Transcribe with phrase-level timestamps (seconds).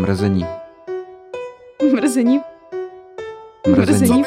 [0.00, 0.46] Mrzení.
[1.92, 2.40] Mrzení.
[3.68, 4.22] Mrzení.
[4.22, 4.24] Mrzení.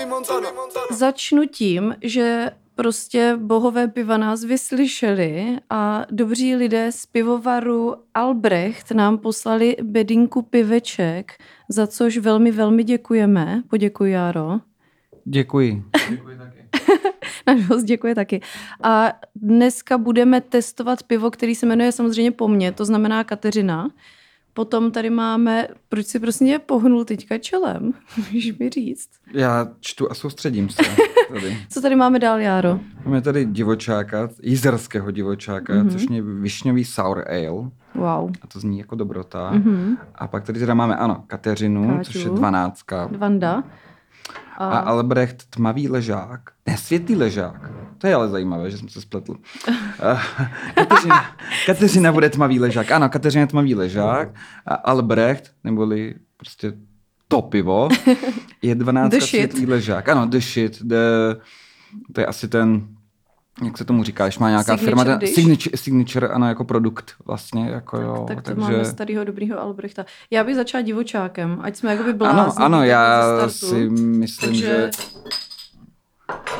[0.91, 9.17] Začnu tím, že prostě bohové piva nás vyslyšeli a dobří lidé z pivovaru Albrecht nám
[9.17, 11.31] poslali bedinku piveček,
[11.69, 13.63] za což velmi, velmi děkujeme.
[13.69, 14.59] Poděkuji, Járo.
[15.25, 15.83] Děkuji.
[17.47, 18.41] Náš host děkuje taky.
[18.83, 23.89] A dneska budeme testovat pivo, který se jmenuje samozřejmě po mně, to znamená Kateřina.
[24.53, 27.93] Potom tady máme, proč si prostě pohnul teďka čelem?
[28.17, 29.09] Můžeš mi říct.
[29.33, 30.77] Já čtu a soustředím se
[31.33, 31.57] tady.
[31.69, 32.79] Co tady máme dál, Járo?
[33.05, 35.87] Máme tady divočáka, jizerského divočáka, Mhm.
[35.87, 35.91] mm-hmm.
[35.91, 37.69] což je višňový sour ale.
[37.95, 38.31] Wow.
[38.41, 39.51] A to zní jako dobrota.
[39.51, 39.61] Mhm.
[39.73, 39.97] Mm-hmm.
[40.15, 42.03] A pak tady teda máme, ano, Kateřinu, Káťu.
[42.11, 43.09] což je dvanáctka.
[43.17, 43.63] Vanda.
[44.57, 46.41] A Albrecht tmavý ležák.
[46.67, 47.69] Ne, světlý ležák.
[47.97, 49.35] To je ale zajímavé, že jsem se spletl.
[49.67, 50.19] Eh,
[50.75, 51.25] Kateřina,
[51.65, 52.91] Kateřina bude tmavý ležák.
[52.91, 54.29] Ano, Kateřina je tmavý ležák.
[54.65, 56.73] A Albrecht, neboli prostě
[57.27, 57.89] to pivo,
[58.61, 59.29] je 12 The shit.
[59.29, 60.09] světlý ležák.
[60.09, 60.81] Ano, the shit.
[60.81, 60.95] The,
[62.13, 62.87] to je asi ten,
[63.61, 65.33] jak se tomu říká, když má nějaká Signature firma, dish.
[65.33, 68.61] signature, signature, ano, jako produkt vlastně, jako jo, tak to takže...
[68.61, 70.05] máme starého dobrýho Albrechta.
[70.31, 72.41] Já bych začala divočákem, ať jsme jakoby blázni.
[72.41, 74.89] Ano, ano, já si myslím, Takže že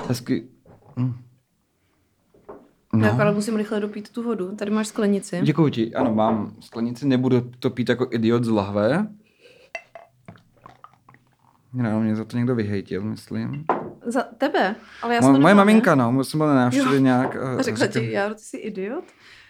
[0.08, 0.48] hezky...
[1.00, 1.14] Hm.
[2.94, 3.00] no.
[3.00, 3.22] No.
[3.22, 4.56] ale musím rychle dopít tu vodu.
[4.56, 5.42] Tady máš sklenici.
[5.44, 5.96] Děkuji ti.
[5.96, 9.08] Ano, mám sklenici, nebudu to pít jako idiot z lahve.
[11.74, 13.66] No, mě za to někdo vyhejtil, myslím.
[14.06, 14.76] Za tebe?
[15.02, 17.36] Ale já Mo- moje nebyla, maminka, no, jsem byl na návštěvě nějak.
[17.36, 19.04] A řekla řekl- ti, Járo, ty jsi idiot?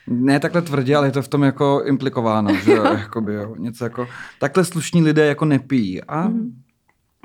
[0.07, 3.55] Ne takhle tvrdě, ale je to v tom jako implikováno, že jo, jakoby, jo.
[3.57, 4.07] Něco jako,
[4.39, 6.03] takhle slušní lidé jako nepijí.
[6.03, 6.63] A Mhm.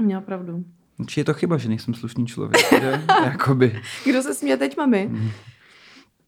[0.01, 0.65] Měla pravdu.
[1.07, 3.05] či je to chyba, že nejsem slušný člověk, že?
[3.25, 3.81] jakoby.
[4.07, 5.09] Kdo se směje teď, mami?
[5.13, 5.31] Mhm.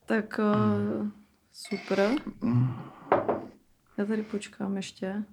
[0.06, 0.40] Tak
[1.02, 1.06] uh,
[1.52, 2.10] super.
[3.98, 5.14] Já tady počkám ještě.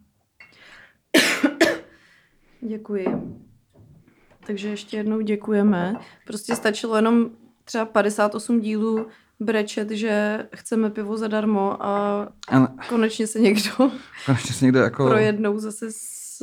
[2.61, 3.05] Děkuji.
[4.47, 5.95] Takže ještě jednou děkujeme.
[6.27, 7.29] Prostě stačilo jenom
[7.63, 9.07] třeba 58 dílů
[9.39, 13.71] brečet, že chceme pivo zadarmo a Ale konečně se někdo
[14.25, 15.97] konečně se někdo jako pro jednou zase s,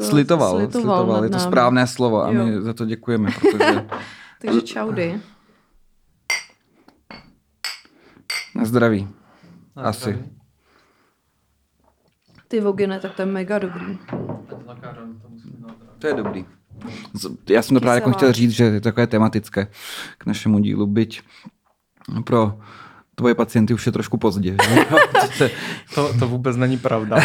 [0.08, 1.24] slitoval, slitoval, slitoval.
[1.24, 2.46] je to správné slovo a Jo.
[2.46, 3.86] my za to děkujeme, protože
[4.42, 5.20] Takže čaudy.
[8.54, 9.08] na zdraví.
[9.76, 10.00] Na Asi.
[10.00, 10.30] zdraví.
[12.48, 13.98] Ty vogine, tak to je mega dobrý.
[15.98, 16.46] To je dobrý.
[17.48, 19.66] Já jsem to právě jako chtěl říct, že je to takové tematické
[20.18, 21.22] k našemu dílu, byť
[22.24, 22.58] pro
[23.14, 24.56] tvoje pacienty už je trošku pozdě.
[25.94, 27.16] To, to vůbec není pravda.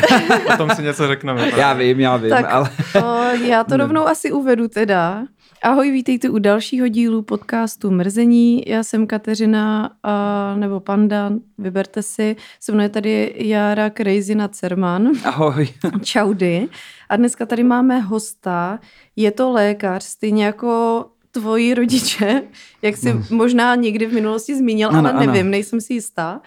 [0.54, 1.52] O tom si něco řekneme.
[1.58, 2.70] já vím, já vím, Tak ale
[3.04, 5.24] o, já to rovnou asi uvedu teda.
[5.64, 8.64] Ahoj, vítejte u dalšího dílu podcastu Mrzení.
[8.68, 12.36] Já jsem Kateřina, a, nebo Panda, vyberte si.
[12.60, 15.10] Se mnou je tady Jára Krejzina Cerman.
[15.26, 15.68] ahoj.
[16.04, 16.68] Čaudy.
[17.10, 18.80] A dneska tady máme hosta.
[19.16, 22.42] Je to lékař, stejně jako tvoji rodiče,
[22.82, 25.32] jak jsi možná někdy v minulosti zmínil, Ano, ale ano.
[25.32, 26.42] nevím, nejsem si jistá.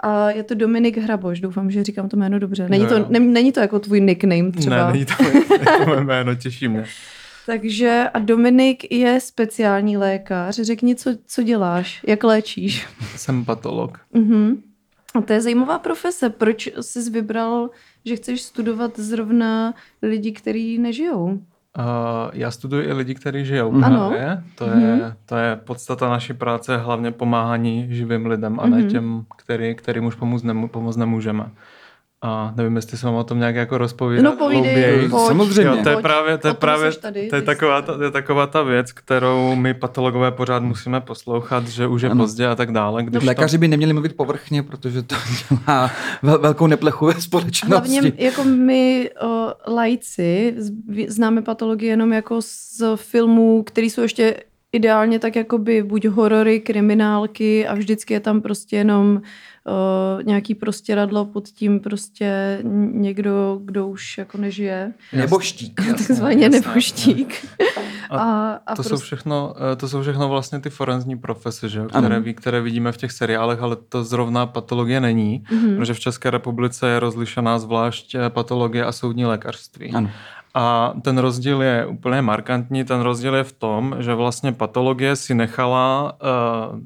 [0.00, 2.68] A je to Dominik Hraboš, doufám, že říkám to jméno dobře.
[2.68, 4.86] Není, Jo, to, ne, není to jako tvůj nickname třeba.
[4.86, 5.14] Ne, není to,
[5.78, 6.84] to moje jméno, těší mě.
[7.46, 10.54] Takže a Dominik je speciální lékař.
[10.60, 12.86] Řekni, co, co děláš, jak léčíš.
[13.16, 13.98] Jsem patolog.
[14.12, 14.62] Mhm.
[15.14, 16.30] A to je zajímavá profese.
[16.30, 17.70] Proč jsi vybral,
[18.04, 21.40] že chceš studovat zrovna lidi, kteří nežijou?
[21.78, 21.84] Uh,
[22.32, 23.80] já studuji i lidi, kteří žijou.
[23.80, 24.42] Právě.
[24.54, 24.80] To, Mhm.
[24.82, 28.88] je, to je podstata naší práce, hlavně pomáhání živým lidem a ne Mhm.
[28.88, 31.44] těm, který, kterým už pomoct, nemů- pomoct nemůžeme.
[32.28, 34.24] A nevím, jestli jsem o tom nějak jako rozpovídat.
[34.24, 35.22] No povídej, pojď.
[35.26, 35.62] Samozřejmě.
[35.62, 38.46] Jo, to je právě, to je právě tady, to je taková, ta, to je taková
[38.46, 42.24] ta věc, kterou my patologové pořád musíme poslouchat, že už je Ano.
[42.24, 43.02] pozdě a tak dále.
[43.02, 45.16] Když Lékaři by neměli mluvit povrchně, protože to
[45.66, 45.90] dělá
[46.22, 47.92] vel, velkou neplechu ve společnosti.
[47.92, 50.54] Hlavně jako my o, lajci
[51.08, 54.36] známe patologii jenom jako z filmů, které jsou ještě
[54.76, 59.22] ideálně tak jakoby buď horory, kriminálky a vždycky je tam prostě jenom
[59.66, 62.58] o, nějaký prostě radlo pod tím prostě
[62.92, 64.92] někdo, kdo už jako nežije.
[65.12, 65.80] Neboštík.
[65.86, 67.46] Takzvaně jasně, neboštík.
[68.10, 71.68] A A, a to, jsou prostě, všechno, eh, to jsou všechno vlastně ty forenzní profese,
[71.68, 71.80] že?
[71.80, 71.88] Ano.
[71.88, 75.76] Které, ví, které vidíme v těch seriálech, ale to zrovna patologie není, Mhm.
[75.76, 79.90] protože v České republice je rozlišená zvlášť eh, patologie a soudní lékařství.
[79.92, 80.10] Ano.
[80.58, 82.84] A ten rozdíl je úplně markantní.
[82.84, 86.16] Ten rozdíl je v tom, že vlastně patologie si nechala...
[86.72, 86.80] Uh,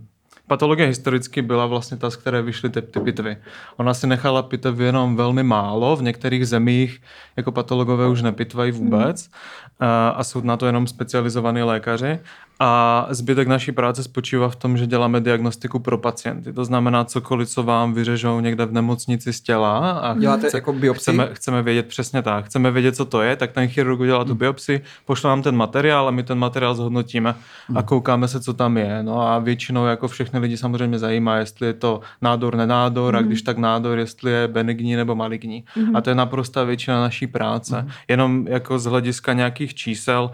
[0.46, 3.36] patologie historicky byla vlastně ta, z které vyšly ty, ty pitvy.
[3.76, 5.96] Ona si nechala pitev jenom velmi málo.
[5.96, 7.02] V některých zemích
[7.36, 9.28] jako patologové už nepitvají vůbec.
[9.28, 12.18] Uh, a jsou na to jenom specializovaní lékaři.
[12.62, 16.52] A zbytek naší práce spočívá v tom, že děláme diagnostiku pro pacienty.
[16.52, 19.90] To znamená, cokoliv, co vám vyřežou někde v nemocnici z těla.
[19.90, 21.02] A Děláte chce, jako biopsii?
[21.02, 22.44] Chceme, chceme vědět přesně tak.
[22.44, 26.08] Chceme vědět, co to je, tak ten chirurg udělá tu biopsi, pošle nám ten materiál
[26.08, 27.34] a my ten materiál zhodnotíme
[27.74, 29.02] a koukáme se, co tam je.
[29.02, 33.42] No a většinou jako všechny lidi samozřejmě zajímá, jestli je to nádor, nenádor a když
[33.42, 35.64] tak nádor, jestli je benigní nebo maligní.
[35.94, 37.86] A to je naprosto většina naší práce.
[38.08, 40.30] Jenom jako z hlediska nějakých čísel,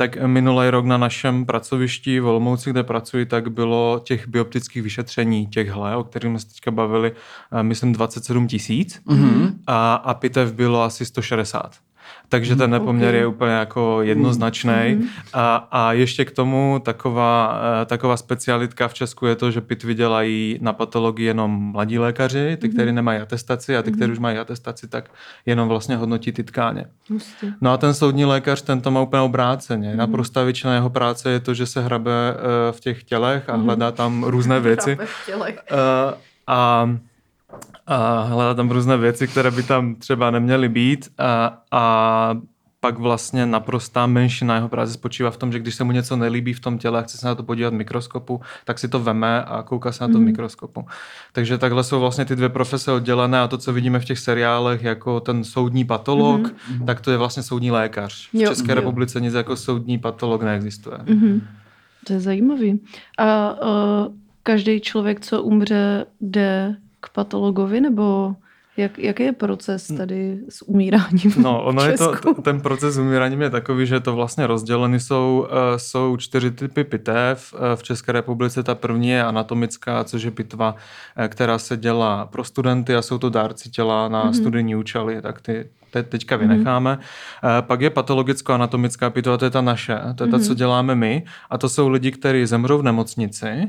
[0.00, 5.46] tak minulý rok na našem pracovišti v Olomouci, kde pracuji, tak bylo těch bioptických vyšetření
[5.46, 7.12] těchhle, o kterých jsme se teďka bavili,
[7.52, 9.52] eh, myslím 27 tisíc mm-hmm.
[9.66, 11.76] a, a pitev bylo asi 160.
[12.30, 13.20] Takže ten nepoměr okay.
[13.20, 14.72] je úplně jako jednoznačný.
[14.72, 15.08] Mm-hmm.
[15.32, 19.94] A, a ještě k tomu taková, eh, taková specialitka v Česku je to, že pitvy
[19.94, 22.72] dělají na patologii jenom mladí lékaři, ty, mm-hmm.
[22.72, 25.10] kteří nemají atestaci a ty, kteří už mají atestaci, tak
[25.46, 26.84] jenom vlastně hodnotí ty tkáně.
[27.10, 27.52] Justě.
[27.60, 29.92] No a ten soudní lékař, ten to má úplně obráceně.
[29.92, 29.96] Mm-hmm.
[29.96, 33.92] Naprosto většina jeho práce je to, že se hrabe uh, v těch tělech a hledá
[33.92, 34.98] tam různé věci.
[35.26, 35.58] tělech.
[35.72, 36.14] Uh,
[36.46, 36.90] a
[37.86, 42.34] a hledat tam různé věci, které by tam třeba neměly být a, a
[42.80, 46.52] pak vlastně naprostá menšina jeho práce spočívá v tom, že když se mu něco nelíbí
[46.52, 49.44] v tom těle a chce se na to podívat v mikroskopu, tak si to veme
[49.44, 50.24] a kouká se na to v mhm.
[50.24, 50.86] mikroskopu.
[51.32, 54.82] Takže takhle jsou vlastně ty dvě profese oddělené a to, co vidíme v těch seriálech
[54.82, 56.84] jako ten soudní patolog, mm-hmm.
[56.84, 58.30] tak to je vlastně soudní lékař.
[58.30, 58.74] V jo, České jo.
[58.74, 60.96] republice nic jako soudní patolog neexistuje.
[60.96, 61.40] Mm-hmm.
[62.06, 62.80] To je zajímavý.
[63.18, 68.34] A uh, každý člověk, co umře, jde k patologovi, nebo
[68.76, 71.32] jak, jaký je proces tady s umíráním?
[71.36, 75.46] No, ono je to, ten proces s umíráním je takový, že to vlastně rozdělený jsou,
[75.50, 77.54] uh, jsou čtyři typy pitev.
[77.54, 82.26] Uh, v České republice ta první je anatomická, což je pitva, uh, která se dělá
[82.26, 84.40] pro studenty a jsou to dárci těla na mm-hmm.
[84.40, 86.48] studijní účely, tak ty te, teďka mhm.
[86.48, 86.98] vynecháme.
[87.42, 87.62] Mm-hmm.
[87.62, 90.30] Pak je patologicko-anatomická pitva, to je ta naše, to je mm-hmm.
[90.30, 90.56] ta, co mhm.
[90.56, 91.24] děláme my.
[91.50, 93.68] A to jsou lidi, kteří zemřou v nemocnici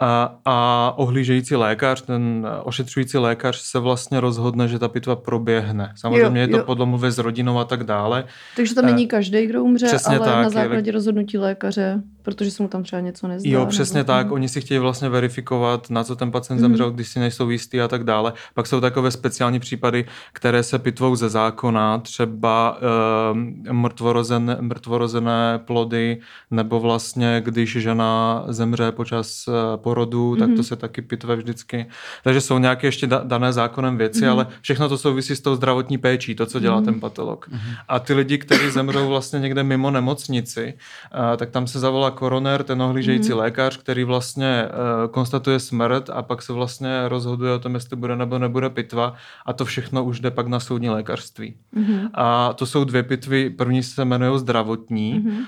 [0.00, 5.92] a, a ohlížející lékař, ten ošetřující lékař se vlastně rozhodne, že ta pitva proběhne.
[5.96, 8.24] Samozřejmě jo, je to podle mluvy s rodinou a tak dále.
[8.56, 10.92] Takže to není každý, kdo umře, Přesně ale tak, na základě je...
[10.92, 13.50] rozhodnutí lékaře protože se mu tam třeba něco nezdá.
[13.50, 14.06] Jo, přesně nebo...
[14.06, 14.30] tak.
[14.30, 16.94] Oni si chtějí vlastně verifikovat, na co ten pacient zemřel, mm.
[16.94, 18.32] když si nejsou jistý a tak dále.
[18.54, 23.38] Pak jsou takové speciální případy, které se pitvou ze zákona, třeba uh,
[23.72, 26.20] mrtvorozen, mrtvorozené plody,
[26.50, 30.62] nebo vlastně, když žena zemře počas uh, porodu, tak to mhm.
[30.62, 31.86] se taky pitve vždycky.
[32.24, 34.30] Takže jsou nějaké ještě da- dané zákonem věci, mm.
[34.30, 36.84] ale všechno to souvisí s tou zdravotní péčí, to, co dělá mm.
[36.84, 37.48] ten patolog.
[37.48, 37.58] Mm.
[37.88, 40.74] A ty lidi, kteří zemřou vlastně někde mimo nemocnici,
[41.14, 43.38] uh, tak tam se zavolá koroner, ten ohlížející mm.
[43.38, 48.16] lékař, který vlastně uh, konstatuje smrt a pak se vlastně rozhoduje o tom, jestli bude
[48.16, 49.14] nebo nebude pitva
[49.46, 51.54] a to všechno už jde pak na soudní lékařství.
[51.72, 52.00] Mm.
[52.14, 55.30] A to jsou dvě pitvy, první se jmenují zdravotní, mm.
[55.30, 55.44] uh,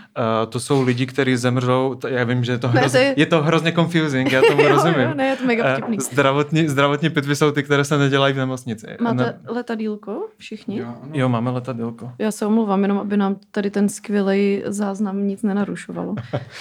[0.49, 3.15] to jsou lidi, kteří zemřou, to, já vím, že je to, hrozně, to je...
[3.17, 5.01] je to hrozně confusing, já tomu rozumím.
[5.01, 8.37] jo, ne, je to mega uh, zdravotní, zdravotní pitvy jsou ty, které se nedělají v
[8.37, 8.87] nemocnici.
[9.01, 9.39] Máte ne...
[9.47, 10.79] letadílko všichni?
[10.79, 12.13] Jo, jo, máme letadílko.
[12.19, 16.15] Já se omluvám, jenom aby nám tady ten skvělý záznam nic nenarušovalo.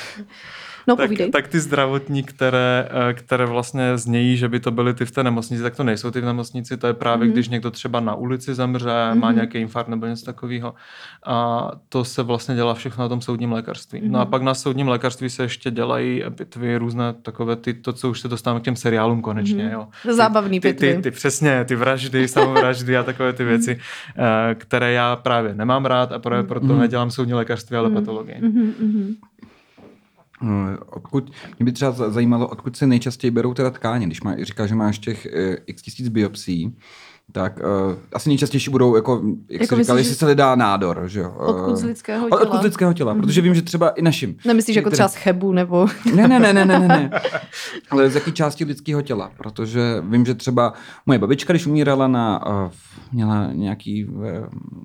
[0.87, 5.05] No, tak, tak ty zdravotní, které, eh, které vlastně znějí, že by to byly ty
[5.05, 7.31] v té nemocnici, tak to nejsou ty v nemocnici, to je právě, mm-hmm.
[7.31, 9.19] když někdo třeba na ulici zemře, mm-hmm.
[9.19, 10.73] má nějaký infarkt nebo něco takového.
[11.25, 14.01] A to se vlastně dělá všechno na tom soudním lékařství.
[14.01, 14.11] Mm-hmm.
[14.11, 14.31] No a mhm.
[14.31, 18.27] pak na soudním lékařství se ještě dělají pitvy různé takové ty, to, co už se
[18.27, 19.65] dostáváme k těm seriálům konečně.
[19.65, 19.87] Mm-hmm.
[20.05, 20.13] Jo.
[20.13, 23.79] Zábavný ty, ty, ty, ty, přesně, ty vraždy, samovraždy a takové ty věci,
[24.17, 24.55] mm-hmm.
[24.55, 26.79] které já právě nemám rád a právě proto mm-hmm.
[26.79, 27.93] nedělám soudní lékařství, ale mm-hmm.
[27.93, 28.41] patologii.
[28.41, 29.15] Mm-hmm.
[30.41, 34.67] Eh, odkud, mě by třeba zajímalo, odkud se nejčastěji berou teda tkáně, když má, říká,
[34.67, 36.77] že máš těch eh, x tisíc biopsí,
[37.31, 41.03] tak uh, asi nejčastější budou, jako, jak jako jsi říkal, jestli se lidá nádor.
[41.07, 41.33] Že jo?
[41.37, 42.41] Odkud z lidského těla?
[42.41, 43.21] Odkud z lidského těla, mm-hmm.
[43.21, 44.35] protože vím, že třeba i našim.
[44.45, 45.87] Nemyslíš jako třeba z chebu, nebo...
[46.15, 47.09] ne, ne, ne, ne, ne, ne,
[47.89, 50.73] ale z jaký části lidského těla, protože vím, že třeba
[51.05, 52.71] moje babička, když umírala na, uh,
[53.11, 54.23] měla nějaký uh,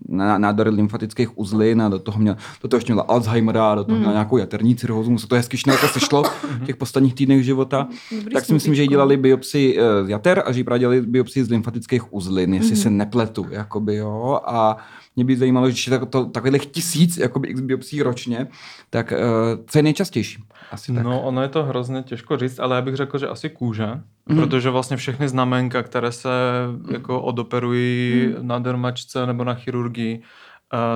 [0.09, 3.97] na, nádory lymfatických uzlin a do toho, měla, do toho ještě měla Alzheimera, do toho
[3.97, 4.01] mm.
[4.01, 8.35] měla nějakou jaterní cirhózu, se to hezky šnělka sešlo v těch posledních týdnech života, Dobrý
[8.35, 11.45] tak si myslím, že jí dělali biopsii z jater a že jí právě dělali biopsii
[11.45, 12.83] z lymfatických uzlin uzlin, jestli mm-hmm.
[12.83, 14.77] se nepletu, jakoby, jo, a
[15.17, 18.49] mě by zajímalo, že tak to, takových tisíc jakoby x biopsí ročně,
[18.91, 20.45] tak uh, co je nejčastější?
[20.71, 21.05] Asi tak.
[21.05, 23.87] No, ono je to hrozně těžko říct, ale já bych řekl, že asi kůže,
[24.27, 24.37] mm.
[24.37, 26.29] protože vlastně všechny znamenka, které se
[26.67, 26.95] mm.
[26.95, 28.47] jako odoperují mm.
[28.47, 30.23] na dermačce nebo na chirurgii,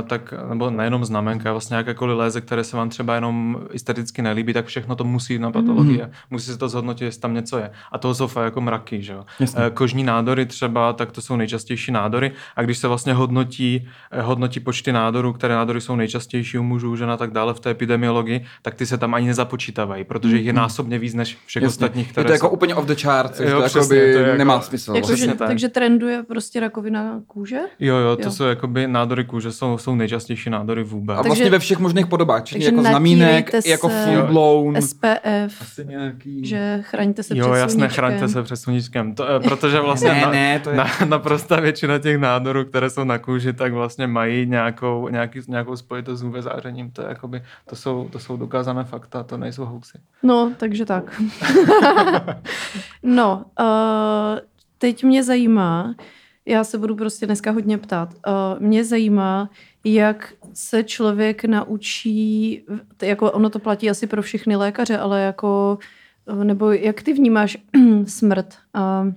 [0.07, 4.67] tak, nebo nejenom znamenka, vlastně jakékoliv léze, které se vám třeba jenom esteticky nelíbí, tak
[4.67, 6.03] všechno to musí jít na patologii.
[6.03, 6.11] Mm.
[6.31, 7.71] Musí se to zhodnotit, jestli tam něco je.
[7.93, 9.25] A toho jsou fakt jako mraky, že jo.
[9.41, 12.33] Uh, kožní nádory třeba, tak to jsou nejčastější nádory.
[12.57, 13.89] A když se vlastně hodnotí,
[14.21, 17.71] hodnotí počty nádorů, které nádory jsou nejčastější u mužů, žen a tak dále v té
[17.71, 21.75] epidemiologii, tak ty se tam ani nezapočítávají, protože jich je násobně víc než všech Jasně.
[21.75, 22.53] ostatních, které Je to jako jsou...
[22.53, 24.95] úplně off the charts, jo, to, přesně, to jako, nemá smysl.
[24.95, 27.61] Jako, že, takže trenduje prostě rakovina kůže?
[27.81, 28.31] Jo, jo, to jo.
[28.31, 31.19] jsou jakoby nádory kůže, jsou, jsou nejčastější nádory vůbec.
[31.19, 34.83] A vlastně takže, ve všech možných podobách, či jako znamínek, se, jako full blown.
[34.83, 36.47] SPF, asi nějaký...
[36.47, 40.21] že chraňte se jo, před jasně, chraňte se před sluníčkem, to, eh, protože vlastně ne,
[40.21, 40.77] na, ne, to je...
[40.77, 45.77] na, naprosta většina těch nádorů, které jsou na kůži, tak vlastně mají nějakou, nějaký, nějakou
[45.77, 49.65] spojitost s UV zářením, to, je jakoby, to, jsou, to jsou dokázané fakta, to nejsou
[49.65, 49.99] hoaxy.
[50.23, 51.23] No, takže tak.
[53.03, 54.39] no, uh,
[54.79, 55.95] teď mě zajímá,
[56.47, 58.15] já se budu prostě dneska hodně ptát.
[58.15, 59.51] Uh, mě zajímá,
[59.85, 62.63] jak se člověk naučí,
[63.03, 65.79] jako ono to platí asi pro všechny lékaře, ale jako,
[66.45, 67.59] nebo jak ty vnímáš
[68.07, 68.55] smrt?
[68.77, 69.13] Uh,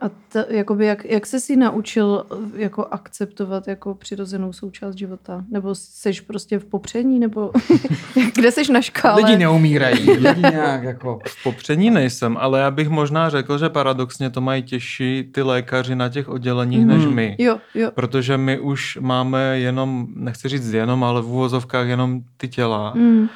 [0.00, 5.44] a ta, jakoby jak, jak se si naučil jako akceptovat jako přirozenou součást života?
[5.50, 7.18] Nebo seš prostě v popření?
[7.18, 7.50] Nebo
[8.34, 9.22] kde seš na škále?
[9.22, 10.10] Lidi neumírají.
[10.10, 11.18] Lidi nějak jako...
[11.26, 15.94] V popření nejsem, ale já bych možná řekl, že paradoxně to mají těžší ty lékaři
[15.96, 16.88] na těch odděleních mm.
[16.88, 17.36] než my.
[17.38, 17.90] Jo, jo.
[17.94, 23.28] Protože my už máme jenom, nechci říct jenom, ale v úvozovkách jenom ty těla, mm.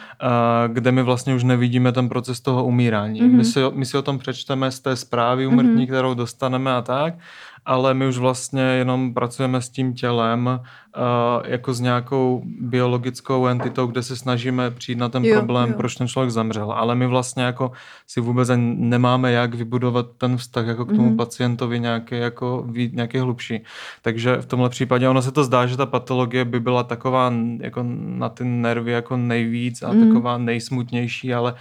[0.68, 3.22] kde my vlastně už nevidíme ten proces toho umírání.
[3.22, 3.36] Mm.
[3.36, 5.86] My, si, my si o tom přečteme z té zprávy umrtní, mm.
[5.86, 7.14] kterou dostaneme dostaneme a tak,
[7.64, 13.86] ale my už vlastně jenom pracujeme s tím tělem uh, jako s nějakou biologickou entitou,
[13.86, 15.74] kde se snažíme přijít na ten jo, problém, jo.
[15.76, 16.72] proč ten člověk zemřel.
[16.72, 17.72] Ale my vlastně jako
[18.06, 21.16] si vůbec nemáme jak vybudovat ten vztah jako k tomu mm-hmm.
[21.16, 23.62] pacientovi nějaký, jako, nějaký hlubší.
[24.02, 27.84] Takže v tomhle případě ono se to zdá, že ta patologie by byla taková jako
[28.18, 30.08] na ty nervy jako nejvíc a mm.
[30.08, 31.54] taková nejsmutnější, ale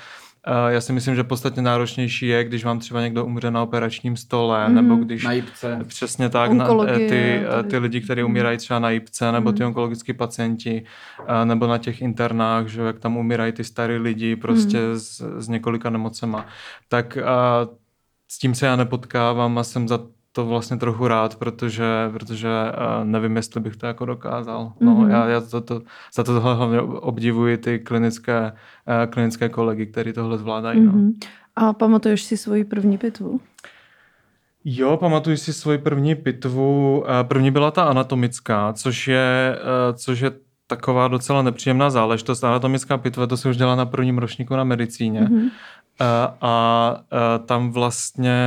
[0.67, 4.69] já si myslím, že podstatně náročnější je, když vám třeba někdo umře na operačním stole,
[4.69, 4.75] mm.
[4.75, 5.23] nebo když...
[5.23, 5.79] Na jipce.
[5.87, 9.67] Přesně tak, na, ty, ty lidi, kteří umírají třeba na jipce, nebo ty mhm.
[9.67, 10.83] onkologické pacienti,
[11.43, 14.99] nebo na těch internách, že jak tam umírají ty starý lidi prostě mm.
[14.99, 16.45] s, s několika nemocema.
[16.87, 17.67] Tak a,
[18.27, 19.99] s tím se já nepotkávám a jsem za
[20.31, 24.73] to vlastně trochu rád, protože, protože uh, nevím, jestli bych to jako dokázal.
[24.79, 25.09] No, mm-hmm.
[25.09, 25.81] já, já to, to,
[26.15, 30.79] za to hlavně obdivuji ty klinické, uh, klinické kolegy, kteří tohle zvládají.
[30.79, 30.85] Mm-hmm.
[30.85, 30.91] No.
[30.91, 31.11] Mhm.
[31.55, 33.39] A pamatuješ si svoji první pitvu?
[34.65, 37.03] Jo, pamatuju si svoji první pitvu.
[37.23, 39.57] První byla ta anatomická, což je,
[39.93, 40.31] což je
[40.67, 42.43] taková docela nepříjemná záležitost.
[42.43, 45.21] Anatomická pitva, to se už dělá na prvním ročníku na medicíně.
[45.21, 45.49] Mm-hmm.
[46.41, 46.95] A
[47.45, 48.39] tam vlastně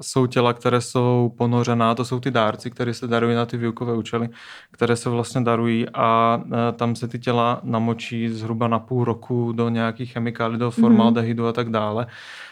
[0.00, 3.94] jsou těla, které jsou ponořená, to jsou ty dárci, které se darují na ty výukové
[3.94, 4.28] účely,
[4.70, 6.40] které se vlastně darují a
[6.76, 11.52] tam se ty těla namočí zhruba na půl roku do nějakých chemikálí, do formaldehydu a
[11.52, 12.06] tak dále.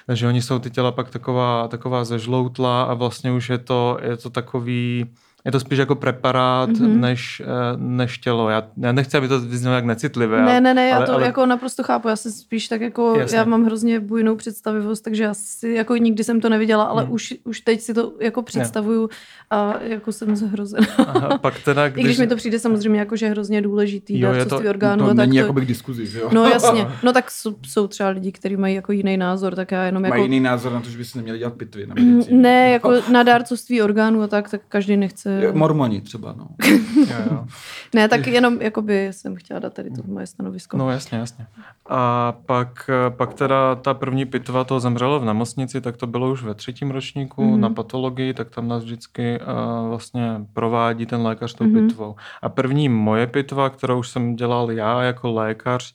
[0.06, 4.16] Takže oni jsou ty těla pak taková, taková zežloutla a vlastně už je to, je
[4.16, 5.06] to takový
[5.44, 7.00] je to spíš jako preparát mm-hmm.
[7.00, 7.46] než, eh,
[7.76, 8.50] než tělo.
[8.50, 10.42] Já, já nechci, aby to vyznělo jak necitlivé.
[10.44, 11.26] Ne, ne, ne, já ale, to ale...
[11.26, 12.08] jako naprosto chápu.
[12.08, 13.38] Já se spíš tak jako, Jasně.
[13.38, 17.12] já mám hrozně bujnou představivost, takže já si jako nikdy jsem to neviděla, ale mm.
[17.12, 19.08] už, už teď si to jako představuju
[19.50, 20.86] a jako jsem zhrozená.
[20.98, 22.04] Aha, pak teda, když...
[22.04, 25.06] I když mi to přijde samozřejmě jako, že je hrozně důležitý jo, dárcovství orgánů.
[25.06, 25.38] To není to...
[25.38, 26.30] jako by k diskuzi, jo?
[26.32, 29.84] No jasně, no tak jsou, jsou třeba lidi, kteří mají jako jiný názor, tak já
[29.84, 30.22] jenom mají jako...
[30.22, 32.40] jiný názor na to, že by se neměli dělat pitvy na medicínu.
[32.40, 35.31] Ne, jako na dárcovství orgánů a tak, tak každý nechce...
[35.52, 36.48] Mormoni třeba, no.
[36.96, 37.46] jo, jo.
[37.94, 40.76] Ne, tak jenom jakoby jsem chtěla dát tady to moje stanovisko.
[40.76, 41.46] No jasně, jasně.
[41.88, 46.42] A pak, pak teda ta první pitva toho zemřelo v nemocnici, tak to bylo už
[46.42, 47.60] ve třetím ročníku mm-hmm.
[47.60, 51.86] na patologii, tak tam nás vždycky uh, vlastně provádí ten lékař tou mm-hmm.
[51.86, 52.14] pitvou.
[52.42, 55.94] A první moje pitva, kterou už jsem dělal já jako lékař,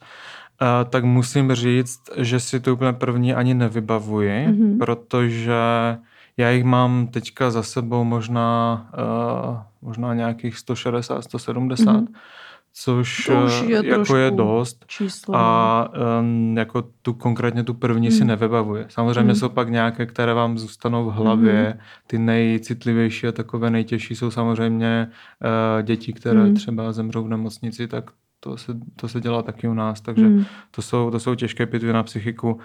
[0.61, 4.77] Uh, tak musím říct, že si to úplně první ani nevybavuji, mm-hmm.
[4.77, 5.53] protože
[6.37, 8.89] já jich mám teďka za sebou možná,
[9.49, 12.07] uh, možná nějakých 160, 170, mm-hmm.
[12.73, 14.85] což to už je jako je dost.
[14.87, 15.35] Číslo.
[15.35, 15.89] A
[16.19, 18.11] um, jako tu konkrétně tu první mm.
[18.11, 18.85] si nevybavuji.
[18.87, 19.35] Samozřejmě mm.
[19.35, 21.73] jsou pak nějaké, které vám zůstanou v hlavě.
[21.73, 21.79] Mm.
[22.07, 26.55] Ty nejcitlivější a takové nejtěžší jsou samozřejmě uh, děti, které mm.
[26.55, 30.45] třeba zemřou v nemocnici, tak to se, to se dělá taky u nás, takže mm.
[30.71, 32.59] to, jsou, to jsou těžké pitvy na psychiku.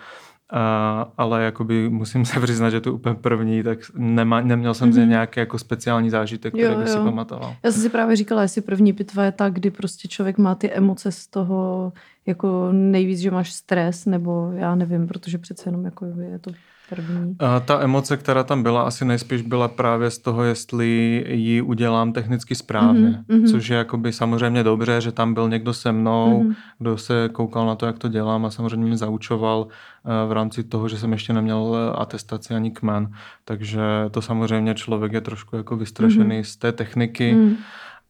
[0.52, 5.08] Uh, ale jakoby musím se přiznat, že to úplně první, tak nema, neměl jsem mm-hmm.
[5.08, 7.56] nějaký jako speciální zážitek, který bych si pamatoval.
[7.62, 10.72] Já jsem si právě říkala, jestli první pitva je ta, kdy prostě člověk má ty
[10.72, 11.92] emoce z toho
[12.26, 16.50] jako nejvíc, že máš stres, nebo já nevím, protože přece jenom jako je to
[16.94, 17.36] první.
[17.38, 22.12] A ta emoce, která tam byla, asi nejspíš byla právě z toho, jestli ji udělám
[22.12, 23.24] technicky správně.
[23.28, 23.50] Mm-hmm.
[23.50, 26.54] Což je jakoby samozřejmě dobře, že tam byl někdo se mnou, mm-hmm.
[26.78, 30.64] kdo se koukal na to, jak to dělám a samozřejmě mi zaučoval eh, v rámci
[30.64, 33.10] toho, že jsem ještě neměl eh, atestaci ani kmen.
[33.44, 36.52] Takže to samozřejmě člověk je trošku jako vystrašený mm-hmm.
[36.52, 37.34] z té techniky.
[37.34, 37.56] Mm-hmm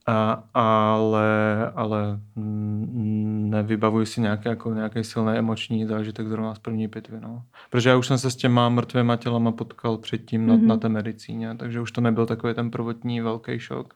[0.06, 1.26] a, ale,
[1.74, 7.20] ale nevybavuji si nějaké, jako nějaký silný emoční zážitek zrovna z první pitvy.
[7.20, 7.42] No.
[7.70, 10.60] Protože já už jsem se s těma mrtvýma tělama potkal předtím mm-hmm.
[10.60, 13.94] na, na té medicíně, takže už to nebyl takový ten prvotní velký šok.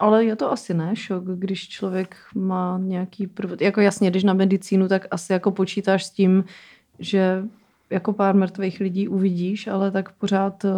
[0.00, 3.60] Ale je to asi ne šok, když člověk má nějaký prvot.
[3.60, 6.44] Jako jasně, když na medicínu, tak asi jako počítáš s tím,
[6.98, 7.42] že
[7.90, 10.70] jako pár mrtvých lidí uvidíš, ale tak pořád uh,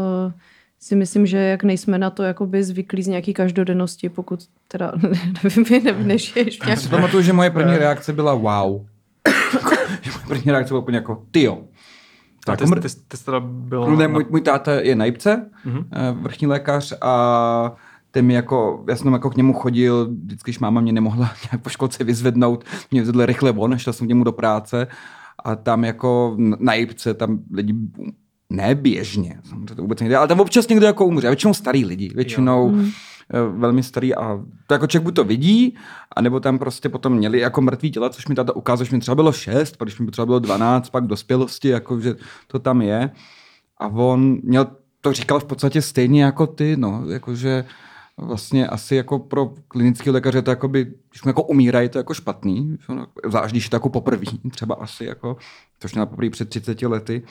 [0.84, 4.92] si myslím, že jak nejsme na to jakoby zvyklí z nějaký každodennosti, pokud teda
[5.44, 8.86] nevím, nevím nežiješ Já si pamatuju, že moje první reakce byla wow.
[10.06, 11.58] moje první reakce byla úplně jako tyjo.
[12.46, 13.80] Tak, ty, ty, ty, ty teda byl...
[13.80, 15.84] No, ne, můj, můj táta je na Jipce, mm-hmm.
[16.22, 17.72] vrchní lékař a
[18.10, 21.62] ten mi jako, já jsem jako k němu chodil, vždycky, když máma mě nemohla nějak
[21.62, 24.86] po školce vyzvednout, mě vyzvedli rychle von, šel jsem k němu do práce
[25.44, 27.74] a tam jako na Jipce, tam lidi
[28.54, 31.28] ne běžně, samozřejmě to vůbec nejde, ale tam občas někdo jako umře.
[31.28, 32.84] Většinou starý lidi, většinou jo.
[33.30, 35.76] Eh, velmi starý a to jako člověk buď to vidí,
[36.16, 39.14] anebo tam prostě potom měli jako mrtvý těla, což mi táta ukázal, že mi třeba
[39.14, 42.14] bylo 6, pak když mi třeba bylo 12, pak dospělosti, jako že
[42.46, 43.10] to tam je.
[43.78, 44.66] A on měl,
[45.00, 47.64] to říkal v podstatě stejně jako ty, no, jakože
[48.16, 52.78] vlastně asi jako pro klinický lékaře to jakoby, když mu jako umírají, to jako špatný,
[53.26, 55.36] zvlášť když je to jako poprvé, třeba asi jako,
[55.80, 57.22] což měla poprvé před 30 lety,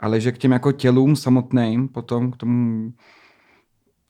[0.00, 2.92] ale že k těm jako tělům samotným potom k tomu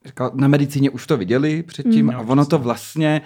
[0.05, 3.23] říkal, na medicíně už to viděli předtím mm, a ono to vlastně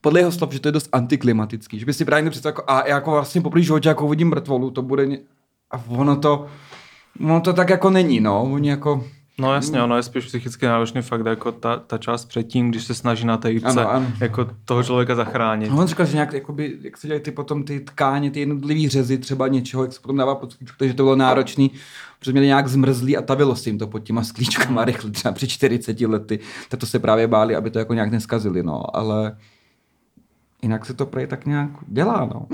[0.00, 2.88] podle jeho slov, že to je dost antiklimatický, že by si právě představil, jako, a
[2.88, 5.18] jako vlastně po životě jako uvidím mrtvolu, to bude, ně...
[5.70, 6.46] a ono to,
[7.20, 9.04] ono to tak jako není, no, oni jako,
[9.40, 12.94] No jasně, ono je spíš psychicky náročný fakt jako ta, ta část předtím, když se
[12.94, 14.12] snaží na té jípce ano, ano.
[14.20, 15.70] jako toho člověka zachránit.
[15.70, 18.88] No on říkal, že nějak, jakoby, jak se dělají ty potom ty tkáně, ty jednotlivý
[18.88, 21.70] řezy třeba něčeho, jak se potom dává pod sklíčku, takže to bylo náročný,
[22.18, 25.48] protože měli nějak zmrzlý a tavilo se jim to pod těma sklíčkama rychle, třeba při
[25.48, 26.38] 40 lety,
[26.68, 29.36] tak to se právě báli, aby to jako nějak neskazili, no, ale
[30.66, 32.46] jinak se to prej tak nějak dělá, no.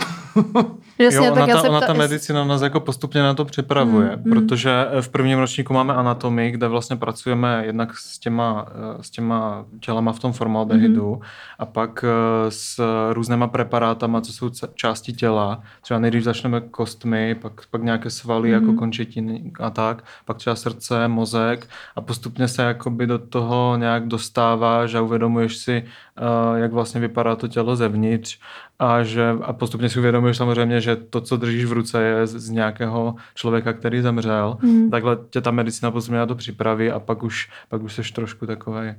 [0.98, 4.08] Jasně, jo, tak ona, já ta, ona ta medicina nás jako postupně na to připravuje,
[4.08, 4.32] hmm, hmm.
[4.32, 8.66] protože v prvním ročníku máme anatomii, kde vlastně pracujeme jednak s těma,
[9.00, 11.22] s těma tělama v tom formaldehydu hmm.
[11.58, 12.80] a pak eh, s
[13.12, 15.62] různýma preparátama, co jsou části těla.
[15.80, 18.70] Třeba nejdřív začneme kostmi, pak, pak nějaké svaly jako hmm.
[18.70, 24.06] jako končetiny a tak, pak třeba srdce, mozek a postupně se jakoby do toho nějak
[24.06, 26.11] dostáváš a uvědomuješ si, eh,
[26.56, 28.38] jak vlastně vypadá to tělo zevnitř
[28.78, 32.30] a, že, a postupně si uvědomuješ samozřejmě, že to, co držíš v ruce, je z,
[32.30, 34.58] z nějakého člověka, který zemřel.
[34.62, 34.90] Mm.
[34.90, 38.46] Takhle tě ta medicína postupně na to připraví a pak už, pak už jsi trošku
[38.46, 38.94] takový uh,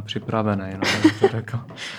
[0.00, 0.72] připravený.
[0.72, 0.80] No,
[1.20, 1.28] to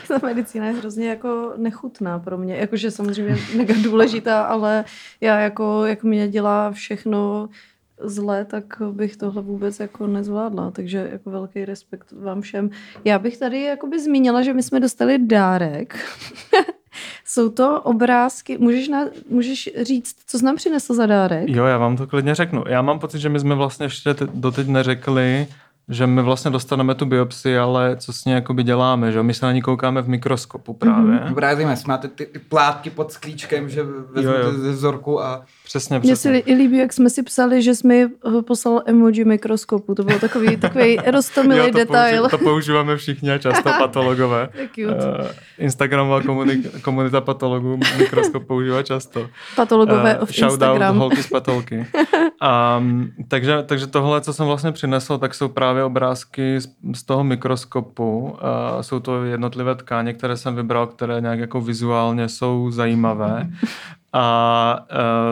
[0.19, 2.55] ta medicína je hrozně jako nechutná pro mě.
[2.55, 4.85] Jakože samozřejmě mega důležitá, ale
[5.21, 7.49] já jako, jak mě dělá všechno
[8.03, 10.71] zle, tak bych tohle vůbec jako nezvládla.
[10.71, 12.69] Takže jako velký respekt vám všem.
[13.05, 15.95] Já bych tady jakoby zmínila, že my jsme dostali dárek.
[17.25, 21.49] Jsou to obrázky, můžeš, na, můžeš říct, co jsi nám přinesl za dárek?
[21.49, 22.63] Jo, já vám to klidně řeknu.
[22.67, 25.47] Já mám pocit, že my jsme vlastně ještě doteď neřekli,
[25.89, 29.45] že my vlastně dostaneme tu biopsii, ale co s ní jakoby děláme, že my se
[29.45, 31.19] na ní koukáme v mikroskopu právě.
[31.19, 31.33] Mm-hmm.
[31.33, 35.45] Právě máte ty, ty plátky pod sklíčkem, že vezmete ze vzorku a...
[35.73, 36.31] Přesně, přesně.
[36.31, 38.09] Mně se i líbí, jak jsme si psali, že jsme eh,
[38.47, 39.95] poslal emoji mikroskopu.
[39.95, 42.25] To byl takový, takový rostomilý detail.
[42.25, 44.49] Použi- to používáme všichni a často patologové.
[44.87, 44.93] uh,
[45.57, 49.29] Instagramová komunita, komunita patologů mikroskop používá často.
[49.55, 50.77] Patologové uh, of Instagram.
[50.77, 51.87] Shoutout holky z patolky.
[52.77, 57.23] um, takže, takže tohle, co jsem vlastně přinesl, tak jsou právě obrázky z, z toho
[57.23, 58.19] mikroskopu.
[58.19, 63.49] Uh, jsou to jednotlivé tkáně, které jsem vybral, které nějak jako vizuálně jsou zajímavé.
[64.15, 64.85] A,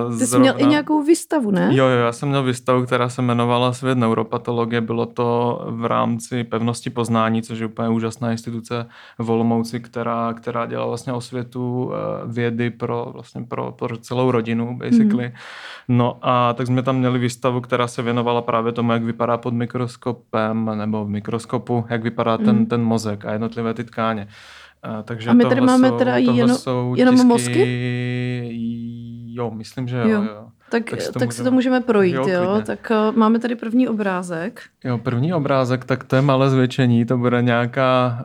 [0.08, 0.54] uh, Ty jsi zrovna...
[0.54, 1.70] měl i nějakou výstavu, ne?
[1.72, 4.82] Jo, jo, já jsem měl výstavu, která se jmenovala Svět neuropatologie.
[4.82, 8.86] Bylo to v rámci pevnosti poznání, což je úplně úžasná instituce
[9.18, 11.94] v Olomouci, která, která dělá vlastně osvětu uh,
[12.34, 15.26] vědy pro, vlastně pro, pro celou rodinu, basically.
[15.28, 15.98] Mm.
[15.98, 19.54] No a tak jsme tam měli výstavu, která se věnovala právě tomu, jak vypadá pod
[19.54, 22.46] mikroskopem nebo v mikroskopu, jak vypadá mm.
[22.46, 22.66] ten, mhm.
[22.66, 24.22] ten mozek a jednotlivé ty tkáně.
[24.22, 24.61] Uh,
[25.04, 28.52] takže a my tady máme jsou, teda jenom, jsou jenom tisky, mozky?
[29.28, 30.08] Jo, myslím, že jo.
[30.08, 30.24] jo.
[30.24, 30.48] jo.
[30.70, 31.32] Tak, tak, si to, tak můžeme...
[31.32, 32.28] si to můžeme projít, jo.
[32.28, 32.62] jo?
[32.66, 34.62] Tak uh, máme tady první obrázek.
[34.84, 38.20] Jo, první obrázek, tak to je malé zvětšení, to bude nějaká,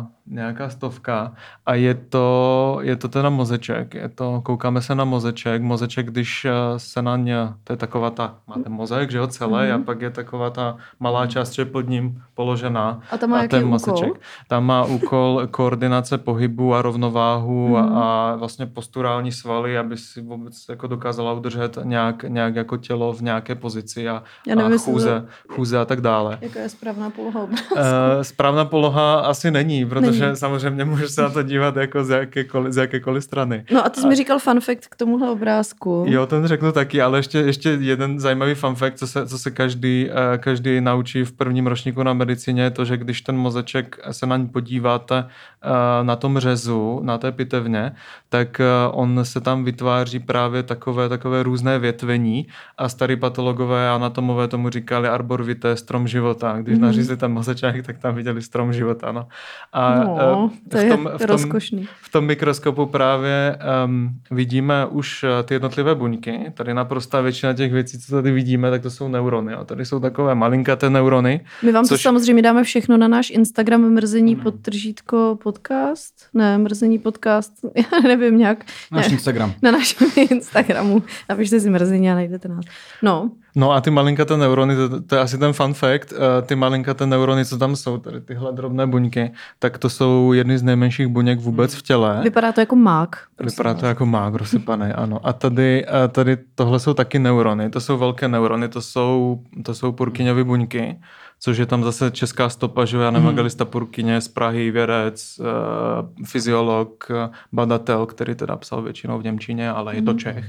[0.00, 1.32] uh, nějaká stovka
[1.66, 3.94] a je to, je to teda mozeček.
[3.94, 5.62] Je to, koukáme se na mozeček.
[5.62, 9.70] Mozeček, když eh, se na ně, to je taková ta, máte mozek, že jo, celé,
[9.70, 9.80] mm-hmm.
[9.82, 13.00] a pak je taková ta malá část, že pod ním položená.
[13.10, 13.70] A tam má a jaký ten úkol?
[13.70, 14.20] mozeček.
[14.48, 17.74] Tam má úkol koordinace pohybu a rovnováhu Mhm.
[17.74, 17.98] mm-hmm.
[17.98, 23.20] a, vlastně posturální svaly, aby si vůbec jako dokázala udržet nějak, nějak jako tělo v
[23.20, 26.38] nějaké pozici a, Já nevím, a chůze, chůze a tak dále.
[26.40, 27.74] Jaká je správná poloha obrázku?
[27.78, 30.36] Eh, správná poloha asi není, protože Není.
[30.36, 33.64] samozřejmě můžeš se na to dívat jako z jakékoliv, z jakékoliv strany.
[33.72, 36.04] No a ty jsi mi říkal fun fact k tomuhle obrázku.
[36.08, 39.50] Jo, ten řeknu taky, ale ještě, ještě jeden zajímavý fun fact, co se, co se
[39.50, 43.98] každý, eh, každý naučí v prvním ročníku na medicíně, je to, že když ten mozeček
[44.10, 45.24] se na ní podíváte
[45.62, 47.92] eh, na tom řezu, na té pitevně,
[48.28, 52.46] tak eh, on se tam vytváří právě takové, takové různé větvení
[52.78, 56.56] a starý patologové a anatomové tomu říkali arbor vitae, strom života.
[56.60, 56.82] Když Mhm.
[56.82, 56.86] mm-hmm.
[56.86, 59.12] nařízli ten mozeček, tak tam viděli strom života.
[59.12, 59.26] No.
[59.72, 61.88] A no, eh, to je rozkošný.
[62.02, 66.40] v tom mikroskopu právě um, vidíme už eh, ty jednotlivé buňky.
[66.54, 69.54] Tady naprostá většina těch věcí, co tady vidíme, tak to jsou neurony.
[69.54, 71.40] A tady jsou takové malinkaté neurony.
[71.62, 76.14] My vám to Což- samozřejmě dáme všechno na náš Instagram mrzení podtržítko podcast.
[76.34, 78.64] Ne, mrzení podcast, já nevím nějak.
[78.92, 79.52] Náš Ne, Instagram.
[79.62, 81.02] na našem Instagramu.
[81.28, 82.64] Napište si mrzení a najdete nás.
[83.02, 86.54] No, No a ty malinkaté neurony, to, to je asi ten fun fact, eh, ty
[86.54, 91.06] malinkaté neurony, co tam jsou, tady tyhle drobné buňky, tak to jsou jedny z nejmenších
[91.06, 92.20] buněk vůbec v těle.
[92.22, 93.16] vypadá to jako mák.
[93.36, 95.20] prosím Vypadá to jako mák rozsypaný, ano.
[95.22, 99.74] A tady, a tady tohle jsou taky neurony, to jsou velké neurony, to jsou, to
[99.74, 100.96] jsou Purkyňovy buňky,
[101.44, 103.48] což je tam zase česká stopa, že jo, Jan Mhm.
[103.64, 107.08] Purkyně z Prahy, vědec, eh, fyziolog,
[107.52, 110.18] badatel, který teda psal většinou v Němčině, ale je to Mhm.
[110.18, 110.44] Čech.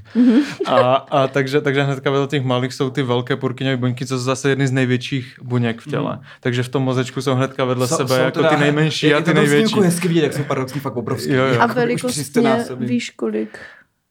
[0.67, 4.23] A, a takže, takže hnedka vedle těch malých jsou ty velké Purkyňové buňky, co jsou
[4.23, 6.19] zase jedny z největších buněk v těle.
[6.39, 9.13] Takže v tom mozečku jsou hnedka vedle Jsou- sebe jsou jako teda- ty nejmenší je-
[9.13, 9.71] a je ty největší.
[9.71, 11.31] Jako hezky vidět, jak jsou paradoxně fakt obrovský.
[11.33, 11.49] Jo, jo.
[11.49, 13.59] A Jako už velikostně víš kolik?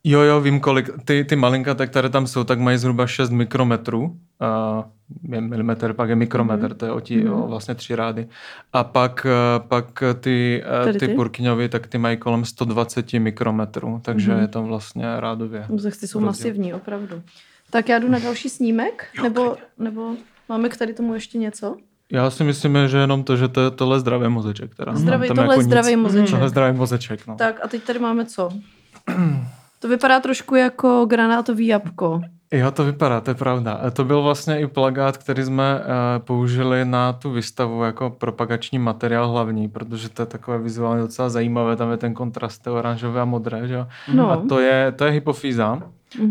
[0.04, 0.90] Jo, jo, vím kolik.
[1.04, 4.02] Ty, ty malinkaté, které tam jsou, tak mají zhruba 6 mikrometrů.
[4.04, 6.74] Uh, je milimetr, pak je mikrometr, Mhm.
[6.74, 8.28] to je o, tí, o vlastně tři rády.
[8.72, 11.14] A pak, eh, pak ty, Tady ty ty?
[11.14, 14.40] purkyňovy, tak ty mají kolem 120 mikrometrů, takže Mhm.
[14.40, 15.64] je to vlastně rádově.
[15.68, 16.26] Mozechty jsou rozdíl.
[16.26, 17.22] masivní, opravdu.
[17.70, 20.10] Tak já jdu na další snímek, nebo, nebo
[20.48, 21.76] máme k tady tomu ještě něco?
[22.12, 24.74] Já si myslím, že jenom to, že to je tohle zdravý mozeček.
[24.74, 24.94] Teda.
[24.94, 25.66] Zdravý, Tam tohle je nic.
[25.66, 26.30] zdravý mozeček.
[26.30, 27.36] Tohle zdravý mozeček, no.
[27.36, 28.48] Tak a teď tady máme co?
[29.84, 32.20] To vypadá trošku jako granátový jabko.
[32.52, 33.80] Jo, to vypadá, to je pravda.
[33.87, 38.78] E, To byl vlastně i plagát, který jsme eh, použili na tu výstavu jako propagační
[38.78, 43.24] materiál hlavní, protože to je takové vizuálně docela zajímavé, tam je ten kontrast oranžové a
[43.24, 43.87] modré, že jo?
[44.14, 44.30] No.
[44.30, 45.83] A to je, to je hypofýza.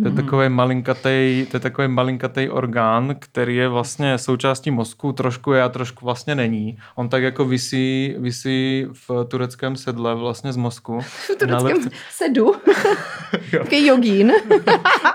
[0.03, 5.51] To je takový malinkatej, to je takový malinkatej orgán, který je vlastně součástí mozku, trošku
[5.51, 6.77] je a trošku vlastně není.
[6.95, 11.01] On tak jako visí, visí v tureckém sedle vlastně z mozku.
[11.01, 12.53] V tureckém Na lepce- sedu.
[13.51, 14.31] Takový jogín.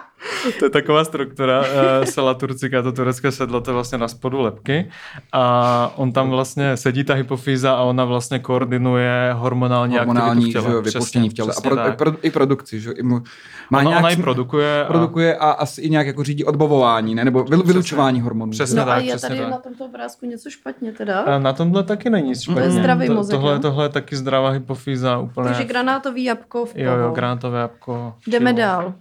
[0.58, 4.40] To je taková struktura uh, sela Turcika, to turecké sedlo, to je vlastně na spodu
[4.40, 4.90] lepky
[5.32, 10.62] a on tam vlastně sedí ta hypofýza a ona vlastně koordinuje hormonální, hormonální aktivitu v
[10.62, 10.74] že těle.
[10.74, 11.48] jo, vypouštění v těle.
[11.50, 11.96] Přesně a pro, tak.
[11.98, 12.80] pro, i produkci.
[12.80, 12.90] Že?
[12.92, 13.22] I má
[13.70, 14.84] Ona, nějak, ona ji produkuje.
[14.84, 17.24] A, produkuje a asi i nějak jako řídí odbavování, ne?
[17.24, 18.50] nebo vylu, vylučování hormonů.
[18.52, 18.76] Přesně.
[18.76, 19.50] No a tak, je přesně tady tak.
[19.50, 21.20] na tomto obrázku něco špatně teda.
[21.20, 22.70] a na tomhle taky není nic špatně.
[22.70, 25.48] zdravý To- mozek, tohle, tohle je taky zdravá hypofýza úplně.
[25.48, 28.14] Takže granátový jabko v Jo, jo, granátové jabko.
[28.26, 28.94] Jdeme dál.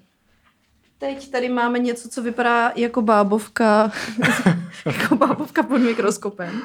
[1.00, 3.92] Teď tady máme něco, co vypadá jako bábovka,
[4.86, 6.62] jako bábovka pod mikroskopem.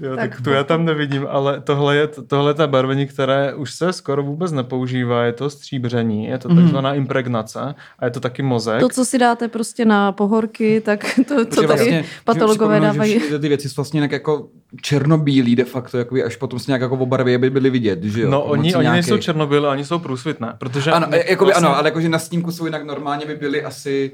[0.00, 0.30] Jo, Tak.
[0.30, 3.92] tak tu já tam nevidím, ale tohle je, tohle je ta barvení, které už se
[3.92, 8.80] skoro vůbec nepoužívá, je to stříbření, je to takzvaná impregnace a je to taky mozek.
[8.80, 13.20] To, co si dáte prostě na pohorky, tak to, to tady vlastně, patologové dávají.
[13.28, 14.48] Že ty věci jsou vlastně nějak jako
[14.82, 18.22] černobílí de facto, jakoby, až potom se nějak jako v barvě by byly vidět, že
[18.22, 18.30] jo?
[18.30, 20.90] No, Pomocí oni, oni nejsou černobílé, oni jsou průsvitné, protože...
[20.90, 24.12] Ano, jakoby vlastně- ano, ale jakože na snímku jsou jinak normálně by byly asi...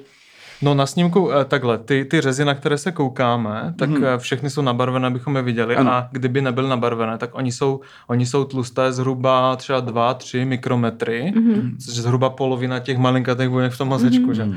[0.63, 3.99] No na snímku eh, takhle, ty, ty řezy, na které se koukáme, tak Mhm.
[4.01, 4.19] mm.
[4.19, 5.93] všechny jsou nabarvené, abychom je viděli Ano.
[5.93, 11.45] a kdyby nebyly nabarvené, tak oni jsou, oni jsou tlusté zhruba třeba 2-3 mikrometry, Mhm.
[11.53, 11.77] mm.
[11.85, 14.35] což je zhruba polovina těch malinkatých buněk v tom mozečku, Mhm.
[14.35, 14.43] že?
[14.45, 14.53] Uh,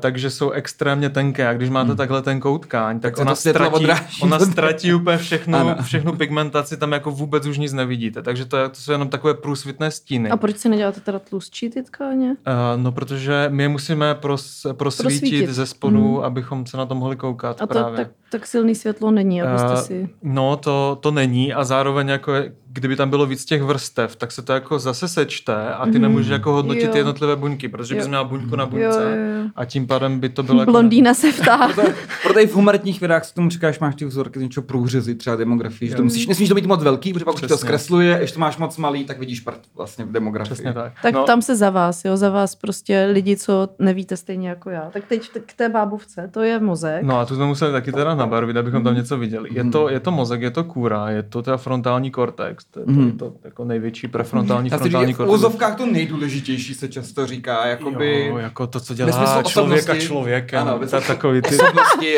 [0.00, 1.96] takže jsou extrémně tenké a když máte mm.
[1.96, 4.22] takhle tenkou tkáň, tak, Tak ona, ztratí, odráží.
[4.22, 5.76] ona ztratí úplně všechnu, Ano.
[5.82, 9.34] všechnu pigmentaci, tam jako vůbec už nic nevidíte, takže to, je, to jsou jenom takové
[9.34, 10.30] průsvitné stíny.
[10.30, 12.28] A proč si neděláte teda tlustší ty tkáně?
[12.28, 15.54] Uh, no, protože my je musíme pros, prosvítit, Prosvítit.
[15.54, 16.20] ze spodu, mm.
[16.24, 17.96] abychom se na to mohli koukat A to právě.
[17.96, 20.08] tak, tak silný světlo není, abyste Eh, si...
[20.22, 24.32] No, to, to není a zároveň jako je, kdyby tam bylo víc těch vrstev, tak
[24.32, 26.00] se to jako zase sečte a ty mm-hmm.
[26.00, 26.92] nemůžeš jako hodnotit Jo.
[26.92, 28.08] ty jednotlivé buňky, protože bys Jo.
[28.08, 29.48] měla buňku na Jo, buňce jo, jo.
[29.56, 30.72] a tím pádem by to bylo jako...
[30.72, 31.84] Blondýna se vtáhla.
[32.22, 35.36] Proto i v humanitních vědách se tomu říkáš, máš ty vzorky z něčeho průřezy, třeba
[35.36, 36.04] demografii, že to Jo.
[36.04, 38.76] musíš, nesmíš to mít moc velký, protože pak už to zkresluje, když to máš moc
[38.76, 40.54] malý, tak vidíš prd vlastně v demografii.
[40.54, 40.92] Přesně tak.
[41.02, 44.70] Tak no, tam se za vás, jo, za vás prostě lidi, co nevíte stejně jako
[44.70, 44.90] já.
[44.92, 47.02] Tak teď k té bábovce, to je mozek.
[47.02, 48.84] No a tu jsme museli taky teda nabarvit, abychom Mhm.
[48.84, 49.48] tam něco viděli.
[49.52, 52.86] Je to, je to mozek, je to kůra, je to teda frontální kortex, to je
[52.86, 53.18] to, Mhm.
[53.18, 55.38] to jako největší prefrontální si frontální říkám, v kortex.
[55.38, 59.10] úzovkách to nejdůležitější se často říká, jakoby Jo, jako to, co dělá
[59.42, 60.06] člověka osobnosti.
[60.06, 60.60] člověkem.
[60.62, 61.58] Ano, smyslu- takový ty...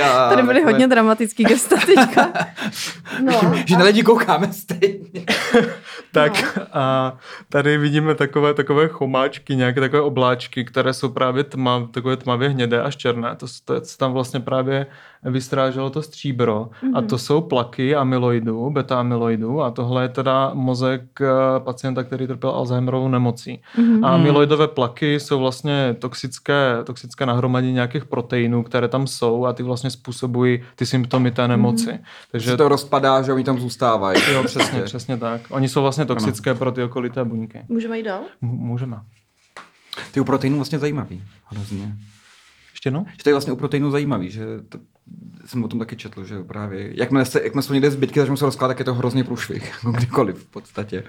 [0.03, 2.33] a Tady byly hodně dramatický gesta teďka.
[3.25, 5.25] No, že na lidi koukáme stejně.
[6.13, 7.17] Tak a
[7.49, 12.83] tady vidíme takové, takové chomáčky, nějaké takové obláčky, které jsou právě tma, takové tmavě hnědé
[12.83, 13.37] až černé.
[13.37, 14.87] To, to je, tam vlastně právě
[15.31, 16.69] vystráželo to stříbro.
[16.95, 21.27] A to jsou plaky amyloidů, beta amyloidů a tohle je teda mozek eh,
[21.59, 23.63] pacienta, který trpěl Alzheimerovou nemocí.
[24.03, 29.63] A amyloidové plaky jsou vlastně toxické, toxické nahromadění nějakých proteinů, které tam jsou a ty
[29.63, 31.99] vlastně způsobují ty symptomy té nemoci.
[32.33, 34.21] Takže Že to rozpadá, že oni tam zůstávají.
[34.33, 35.41] Jo, přesně, přesně tak.
[35.51, 37.65] Oni jsou vlastně toxické pro ty okolité buňky.
[37.69, 38.21] můžeme jít dál?
[38.43, 39.01] M- můžeme.
[40.13, 41.23] Ty u proteinů vlastně zajímavý.
[41.45, 41.95] Hrozně.
[42.73, 43.07] Ještě jednou?
[43.17, 44.79] Že to je vlastně u proteinů zajímavý, že to,
[45.47, 48.45] jsem o tom taky četl, že právě, jakmile, se, jakmile jsou někde zbytky, začnou se
[48.45, 51.05] rozkládat, tak je to hrozně průšvih, jako kdykoliv v podstatě.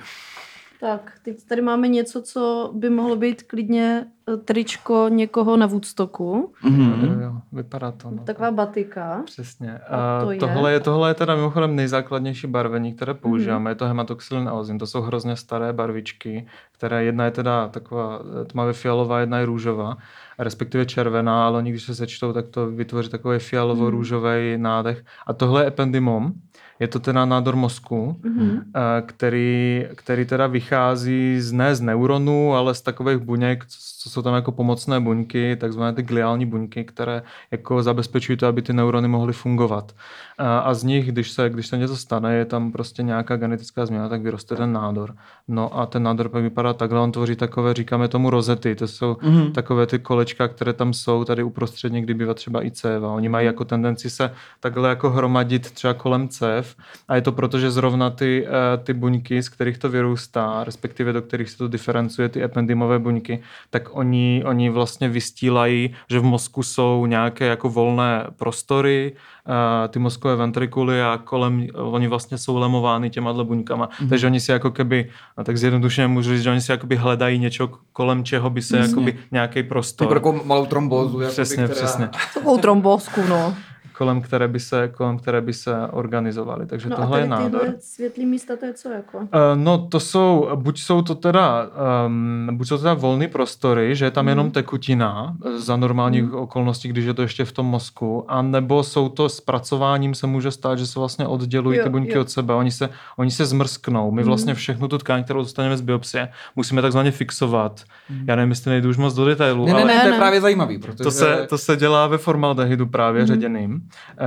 [0.80, 6.54] Tak, teď tady máme něco, co by mohlo být klidně eh, tričko někoho na Woodstocku.
[6.64, 7.06] Mhm.
[7.06, 8.12] Jo, jo, vypadá to.
[8.12, 8.24] No.
[8.24, 9.22] Taková batika.
[9.26, 9.78] Přesně.
[9.78, 10.40] A to je?
[10.40, 13.22] tohle, je, tohle je teda mimochodem nejzákladnější barvení, které Mhm.
[13.22, 13.72] používáme.
[13.72, 14.78] Je to hematoxylin aozin.
[14.78, 19.46] To jsou hrozně staré barvičky, které jedna je teda taková eh, tmavě fialová, jedna je
[19.46, 19.98] růžová,
[20.40, 25.04] respektive červená, ale oni když se sečtou, tak to vytvoří takový fialovo-růžový nádech.
[25.28, 26.32] A tohle je ependymom.
[26.80, 28.62] Je to teda nádor mozku, Mhm.
[28.76, 34.22] eh, který, který teda vychází z, ne z neuronů, ale z takových buněk, co, jsou
[34.22, 39.08] tam jako pomocné buňky, takzvané ty gliální buňky, které jako zabezpečují to, aby ty neurony
[39.08, 39.96] mohly fungovat.
[40.38, 43.86] A, a z nich, když se, když se něco stane, je tam prostě nějaká genetická
[43.86, 45.16] změna, tak vyroste ten nádor.
[45.48, 49.18] No a ten nádor pak vypadá takhle, on tvoří takové, říkáme tomu rozety, to jsou
[49.22, 49.52] Mhm.
[49.52, 53.12] takové ty kolečka, které tam jsou, tady uprostřed někdy bývá třeba i céva.
[53.14, 56.67] Oni mají jako tendenci se takhle jako hromadit třeba kolem cév
[57.08, 61.14] a je to proto, že zrovna ty, eh, ty buňky, z kterých to vyrůstá, respektive
[61.14, 66.24] do kterých se to diferencuje, ty ependymové buňky, tak oni, oni vlastně vystílají, že v
[66.24, 69.14] mozku jsou nějaké jako volné prostory,
[69.48, 73.90] eh, ty mozkové ventrikuly a kolem, oni vlastně jsou lemovány těma buňkama.
[73.90, 74.10] Mm-hmm.
[74.10, 77.40] Takže oni si jako keby, no tak zjednodušeně můžu říct, že oni si jakoby hledají
[77.40, 80.06] něco, kolem čeho by se jakoby nějaký prostor.
[80.06, 81.20] Jako takovou malou trombózu.
[81.20, 82.10] jakoby, Přesně, která- přesně.
[82.34, 83.56] Takovou trombosku, no.
[83.98, 86.66] Kolem které by se, kolem které by se organizovaly.
[86.66, 87.74] Takže No a tohle je tady nádor.
[87.80, 89.18] světlý místa, to je co jako?
[89.18, 91.68] Uh, no to jsou, buď jsou to teda,
[92.08, 96.34] um, buď jsou to teda volné prostory, že je tam jenom tekutina eh, za normálních
[96.34, 100.52] okolností, když je to ještě v tom mozku, a nebo jsou to zpracováním se může
[100.52, 102.22] stát, že se vlastně oddělují Jo, ty buňky jo.
[102.22, 104.12] od sebe, oni se, oni se zmrsknou.
[104.12, 107.82] My vlastně všechnu tu tkáň, kterou dostaneme z biopsie, musíme takzvaně fixovat.
[108.28, 109.94] Já nevím, jestli nejdu už moc do detailů, Ne, ne, ale...
[109.94, 110.18] ne, to je ne.
[110.18, 111.04] právě zajímavý, protože...
[111.04, 113.30] To se, to se dělá ve formaldehydu právě Mhm.
[113.30, 113.36] mm.
[113.36, 113.82] ředěným,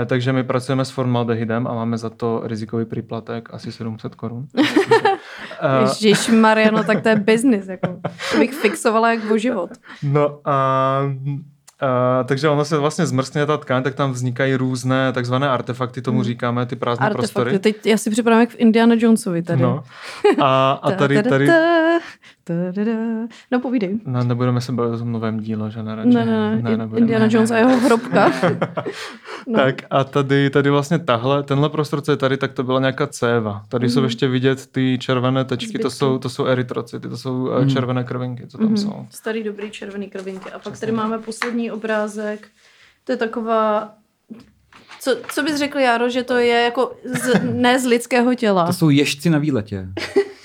[0.06, 4.46] takže my pracujeme s formaldehydem a máme za to rizikový příplatek asi 700 korun.
[5.62, 8.00] Eh, Ježíš Mariano, tak to je business, jako.
[8.32, 9.70] To bych fixovala jak o život.
[10.02, 11.02] no a
[11.82, 16.22] Uh, takže ono se vlastně zmrskne ta tkáň, tak tam vznikají různé takzvané artefakty, tomu
[16.22, 17.06] říkáme ty prázdné.
[17.06, 17.32] Artefakty.
[17.32, 17.58] prostory.
[17.58, 19.62] Teď já si připadám jak v Indiana Jonesovi tady.
[19.62, 19.82] No.
[20.40, 21.89] A, a tady, Ta, ta, tady, ta, ta, ta, ta.
[23.50, 24.00] No povídej.
[24.04, 25.94] no, nebudeme se bavit o tom novém díle, že ne?
[25.94, 26.08] radši?
[26.08, 27.00] Ne, ne, ne, nebudeme.
[27.00, 28.32] Indiana Jones a jeho hrobka.
[29.46, 29.58] No.
[29.58, 33.06] Tak a tady, tady vlastně tahle, tenhle prostor, co je tady, tak to byla nějaká
[33.06, 33.62] céva.
[33.68, 33.90] Tady mm.
[33.90, 37.70] jsou ještě vidět ty červené tečky, to jsou, to jsou erytrocity, to jsou mm.
[37.70, 38.76] červené krvinky, co tam mm.
[38.76, 39.06] jsou.
[39.10, 40.50] Starý dobrý červený krvinky.
[40.50, 42.48] A pak tady máme poslední obrázek.
[43.04, 43.94] To je taková...
[45.00, 48.66] Co, co bys řekl, Jaro, že to je jako z, ne z lidského těla?
[48.66, 49.88] To jsou ježci na výletě.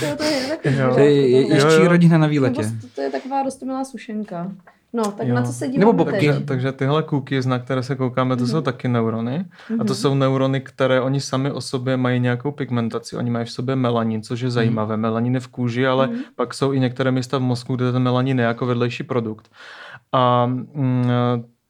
[0.00, 0.94] To, to je takový Jo.
[0.94, 1.88] To je je, Jo, ježčí jo.
[1.88, 2.64] rodina na výletě.
[2.64, 4.52] s- to je taková rostomilá sušenka.
[4.94, 5.34] No, tak Jo.
[5.34, 6.12] na co se díváme Nebo bobky.
[6.12, 6.26] teď?
[6.26, 9.44] Takže, takže tyhle cookies, na které se koukáme, to jsou taky neurony.
[9.80, 13.16] A to jsou neurony, které oni sami o sobě mají nějakou pigmentaci.
[13.16, 14.96] Oni mají v sobě melanin, což je zajímavé.
[14.96, 18.38] Melanin je v kůži, ale pak jsou i některé místa v mozku, kde ten melanin
[18.38, 19.50] je jako vedlejší produkt.
[20.12, 21.04] A mm,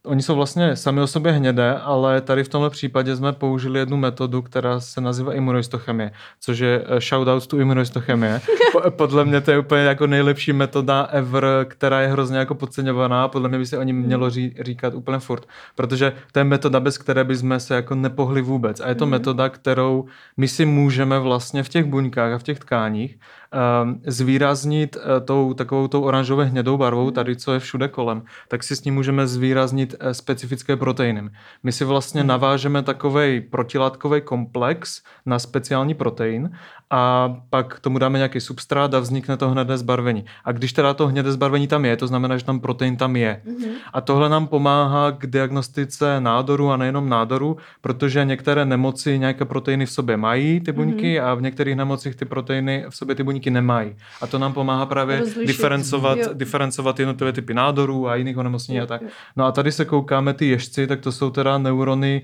[0.05, 3.97] Oni jsou vlastně sami o sobě hnědé, ale tady v tomhle případě jsme použili jednu
[3.97, 8.41] metodu, která se nazývá imunohistochemie, což je eh, shoutout to imunohistochemie.
[8.89, 13.27] Podle mě to je úplně jako nejlepší metoda ever, která je hrozně jako podceňovaná.
[13.27, 16.79] Podle mě by se o ní mělo ří, říkat úplně furt, protože to je metoda,
[16.79, 18.79] bez které bychom se jako nepohli vůbec.
[18.79, 19.11] A je to mm.
[19.11, 20.05] metoda, kterou
[20.37, 23.17] my si můžeme vlastně v těch buňkách a v těch tkáních
[24.07, 28.75] zvýraznit uh, tou takovou tou oranžově hnědou barvou, tady co je všude kolem, tak si
[28.75, 31.29] s ním můžeme zvýraznit uh, specifické proteiny.
[31.63, 32.27] My si vlastně hmm.
[32.27, 36.49] navážeme takový protilátkový komplex na speciální protein
[36.89, 40.25] a pak tomu dáme nějaký substrát a vznikne to hnedé zbarvení.
[40.45, 43.41] A když teda to hnědé zbarvení tam je, to znamená, že tam protein tam je.
[43.45, 43.71] Mm-hmm.
[43.93, 49.85] A tohle nám pomáhá k diagnostice nádoru a nejenom nádoru, protože některé nemoci nějaké proteiny
[49.85, 51.25] v sobě mají ty buňky mm-hmm.
[51.25, 53.95] a v některých nemocích ty proteiny v sobě ty buňky nemají.
[54.21, 55.47] A to nám pomáhá právě Rozlišit.
[55.47, 59.01] diferencovat, diferencovat jednotlivé typy nádorů a jiných onemocnění a tak.
[59.35, 62.21] No a tady se koukáme ty ježci, tak to jsou teda neurony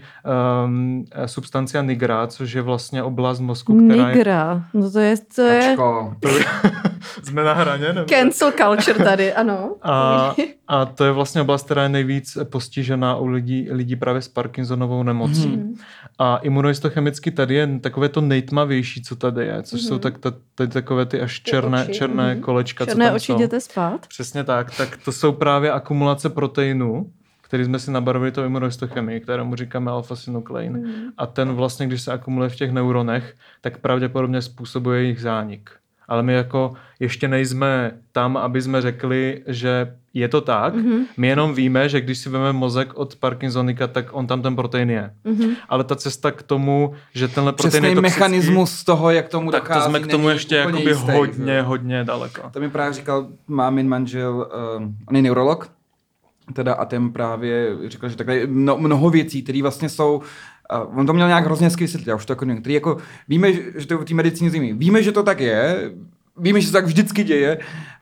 [0.65, 4.63] um, substancia nigra, což je vlastně oblast mozku, která nigra.
[4.73, 5.75] je no to je, to je...
[7.23, 8.07] Jsme na hraně, nebo?
[8.09, 9.75] Cancel culture tady, ano.
[9.81, 10.35] A,
[10.69, 15.03] a to je vlastně oblast, která je nejvíc postižená u lidí, lidí právě s Parkinsonovou
[15.03, 15.47] nemocí.
[15.47, 15.75] Mm.
[16.19, 19.87] A imunohistochemicky tady je takové to nejtmavější, co tady je, což mm.
[19.87, 21.93] jsou tak, ta, tady takové ty až černé, oči.
[21.93, 22.41] černé mm.
[22.41, 23.35] kolečka, černé co tam oči jsou.
[23.35, 24.07] jděte spát.
[24.07, 24.77] Přesně tak.
[24.77, 30.77] Tak to jsou právě akumulace proteinů, který jsme si nabarvili tou imunohistochemii, kterému říkáme alfa-synuklein.
[30.77, 30.93] Mm.
[31.17, 35.69] A ten vlastně, když se akumuluje v těch neuronech, tak pravděpodobně způsobuje jejich zánik.
[36.09, 40.75] Ale my jako ještě nejsme tam, aby jsme řekli, že je to tak.
[40.75, 41.05] Mm-hmm.
[41.17, 44.89] My jenom víme, že když si vezmeme mozek od Parkinsonika, tak on tam ten protein
[44.89, 45.13] je.
[45.25, 45.55] Mm-hmm.
[45.69, 49.51] Ale ta cesta k tomu, že tenhle protein Přesný je toxický, mechanismus toho, jak tomu
[49.51, 51.61] tak dochází, to jsme k tomu ještě jakoby jistý, hodně, že?
[51.61, 52.49] hodně daleko.
[52.53, 55.71] To mi právě říkal mámin manžel, uh, on je neurolog,
[56.53, 60.21] teda a ten právě říkal, že takhle mno, mnoho věcí, které vlastně jsou
[60.69, 62.97] a on to měl nějak hrozně hezky vysvětlit, já už to jako nevím, který jako,
[63.27, 65.91] víme, že to je v té medicíně zimí, víme, že to tak je,
[66.37, 67.57] víme, že se tak vždycky děje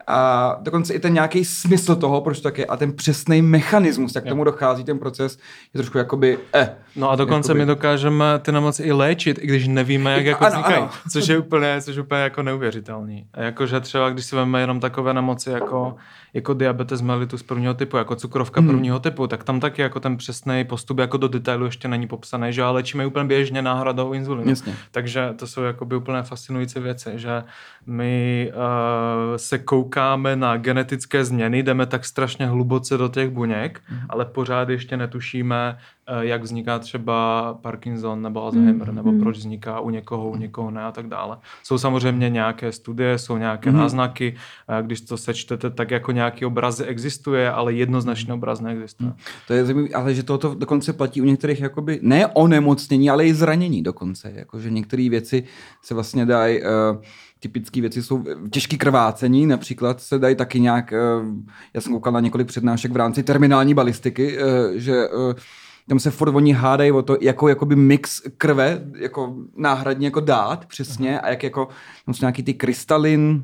[0.08, 4.16] a dokonce i ten nějaký smysl toho, proč to tak je a ten přesný mechanismus,
[4.16, 5.38] jak k tomu dochází ten proces,
[5.74, 6.76] je trošku jakoby eh.
[6.96, 7.60] No a dokonce jakoby...
[7.60, 10.90] my dokážeme ty nemoci i léčit, i když nevíme, jak jako ano, vznikají, ano.
[11.12, 13.28] což je úplně, což je úplně jako neuvěřitelný.
[13.34, 15.96] A jakože třeba, když si vezmeme jenom takové nemoci jako
[16.38, 18.70] jako diabetes mellitus prvního typu, jako cukrovka hmm.
[18.70, 22.54] prvního typu, tak tam taky jako ten přesný postup jako do detailu ještě není popsaný,
[22.54, 24.50] že ale léčíme úplně běžně náhradou inzulinu.
[24.50, 24.76] Jasně.
[24.92, 27.44] Takže to jsou jako by úplně fascinující věci, že
[27.86, 34.00] my uh, se koukáme na genetické změny, jdeme tak strašně hluboce do těch buněk, hmm.
[34.10, 35.78] ale pořád ještě netušíme,
[36.20, 38.96] jak vzniká třeba Parkinson nebo Alzheimer, mm.
[38.96, 39.20] nebo hmm.
[39.20, 41.38] proč vzniká u někoho, u někoho ne a tak dále.
[41.64, 43.78] Jsou samozřejmě nějaké studie, jsou nějaké mm.
[43.78, 44.36] náznaky,
[44.82, 49.10] když to sečtete, tak jako nějaký obraz existuje, ale jednoznačný obraz neexistuje.
[49.10, 49.16] Mm.
[49.48, 53.34] To je zajímavé, ale že toto dokonce platí u některých jakoby, ne onemocnění, ale i
[53.34, 55.44] zranění dokonce, jakože některé věci
[55.82, 56.68] se vlastně dají uh,
[57.40, 60.94] typické věci jsou těžké krvácení, například se dají taky nějak,
[61.74, 64.38] já jsem koukal na několik přednášek v rámci terminální balistiky,
[64.76, 65.08] že
[65.90, 70.66] tam se furt oni hádají o to, jako jakoby mix krve, jako náhradně jako dát
[70.66, 71.20] přesně uh-huh.
[71.24, 71.68] a jak jako,
[72.06, 73.44] tam jsou nějaký ty krystalin,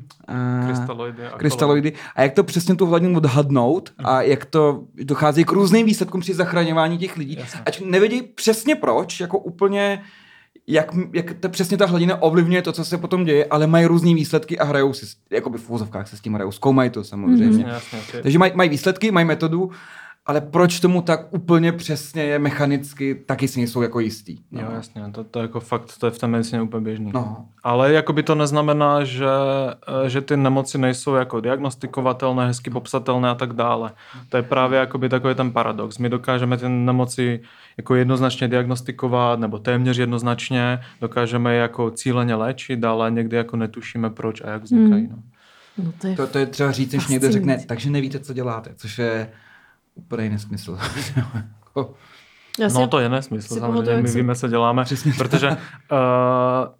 [0.66, 4.08] krystaloidy, a krystaloidy a jak to přesně tu hladinu odhadnout uh-huh.
[4.08, 7.36] a jak to dochází k různým výsledkům při zachraňování těch lidí.
[7.38, 7.60] Jasně.
[7.66, 10.02] Ať nevědí přesně proč, jako úplně
[10.66, 14.14] jak, jak ta, přesně ta hladina ovlivňuje to, co se potom děje, ale mají různé
[14.14, 17.46] výsledky a hrajou si, jakoby v úzovkách se s tím hrajou, zkoumají to samozřejmě.
[17.46, 17.68] Mm-hmm.
[17.68, 18.22] Jasně, jasně.
[18.22, 19.70] Takže mají, mají výsledky, mají metodu
[20.26, 24.38] ale proč tomu tak úplně přesně je mechanicky, taky si nejsou jako jistý.
[24.50, 24.60] No.
[24.60, 27.10] Jo, jasně, to, to jako fakt, to je v té medicíně úplně běžný.
[27.14, 27.48] No.
[27.62, 29.26] Ale jako by to neznamená, že,
[30.04, 33.92] eh, že ty nemoci nejsou jako diagnostikovatelné, hezky popsatelné a tak dále.
[34.28, 35.98] To je právě jako by takový ten paradox.
[35.98, 37.40] My dokážeme ty nemoci
[37.76, 44.10] jako jednoznačně diagnostikovat, nebo téměř jednoznačně, dokážeme je jako cíleně léčit, ale někdy jako netušíme
[44.10, 45.06] proč a jak vznikají.
[45.06, 45.16] Hmm.
[45.16, 45.22] No.
[45.78, 48.70] No to, je to, to je třeba říct, když někdo řekne, takže nevíte, co děláte,
[48.76, 49.28] což je
[49.94, 50.78] úplný nesmysl.
[52.58, 55.56] Já no to je nesmysl, samozřejmě, my víme, co děláme, Přesně protože uh,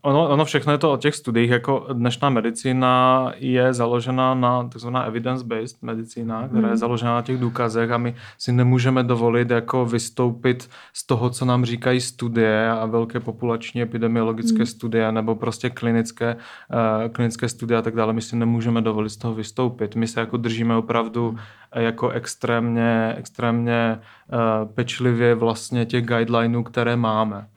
[0.02, 5.04] ono, ono všechno je to o těch studiích, jako dnešná medicína je založena na takzvaná
[5.04, 6.76] evidence-based medicína, která je hmm.
[6.76, 11.64] založena na těch důkazech a my si nemůžeme dovolit jako vystoupit z toho, co nám
[11.64, 14.66] říkají studie a velké populační epidemiologické hmm.
[14.66, 18.12] studie nebo prostě klinické, uh, klinické studie a tak dále.
[18.12, 19.96] My si nemůžeme dovolit z toho vystoupit.
[19.96, 21.38] My se jako držíme opravdu hmm
[21.80, 24.00] jako extrémně, extrémně
[24.32, 27.48] uh, pečlivě vlastně těch guidelineů, které máme.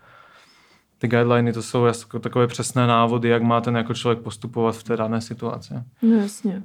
[0.97, 4.83] Ty guideliny to jsou jako takové přesné návody, jak má ten jako člověk postupovat v
[4.83, 5.73] té dané situaci.
[6.01, 6.63] No jasně.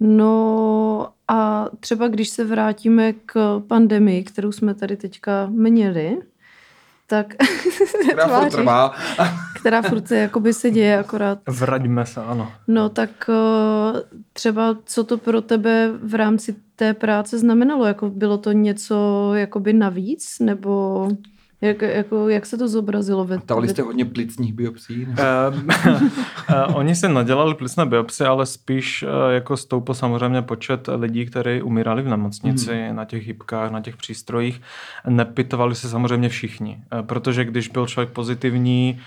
[0.00, 6.18] No a třeba když se vrátíme k pandemii, kterou jsme tady teďka měli,
[7.08, 7.34] tak...
[8.12, 8.94] Která furt trvá.
[9.54, 11.38] která furt se, jakoby se děje akorát.
[11.48, 12.52] Vraďme se, ano.
[12.68, 17.86] No tak eh, třeba co to pro tebe v rámci té práce znamenalo?
[17.86, 20.38] Jako bylo to něco jakoby navíc?
[20.40, 21.08] Nebo...
[21.60, 23.24] Jak, jako, jak se to zobrazilo?
[23.24, 25.06] Ve, Dávali jste hodně plicních biopsí?
[25.06, 25.14] Uh,
[26.68, 31.62] uh, oni se nadělali plicné biopsie, ale spíš uh, jako stoupil samozřejmě počet lidí, kteří
[31.62, 32.96] umírali v nemocnici, hmm.
[32.96, 34.60] na těch hybkách, na těch přístrojích.
[35.08, 39.00] Nepitovali se samozřejmě všichni, uh, protože když byl člověk pozitivní,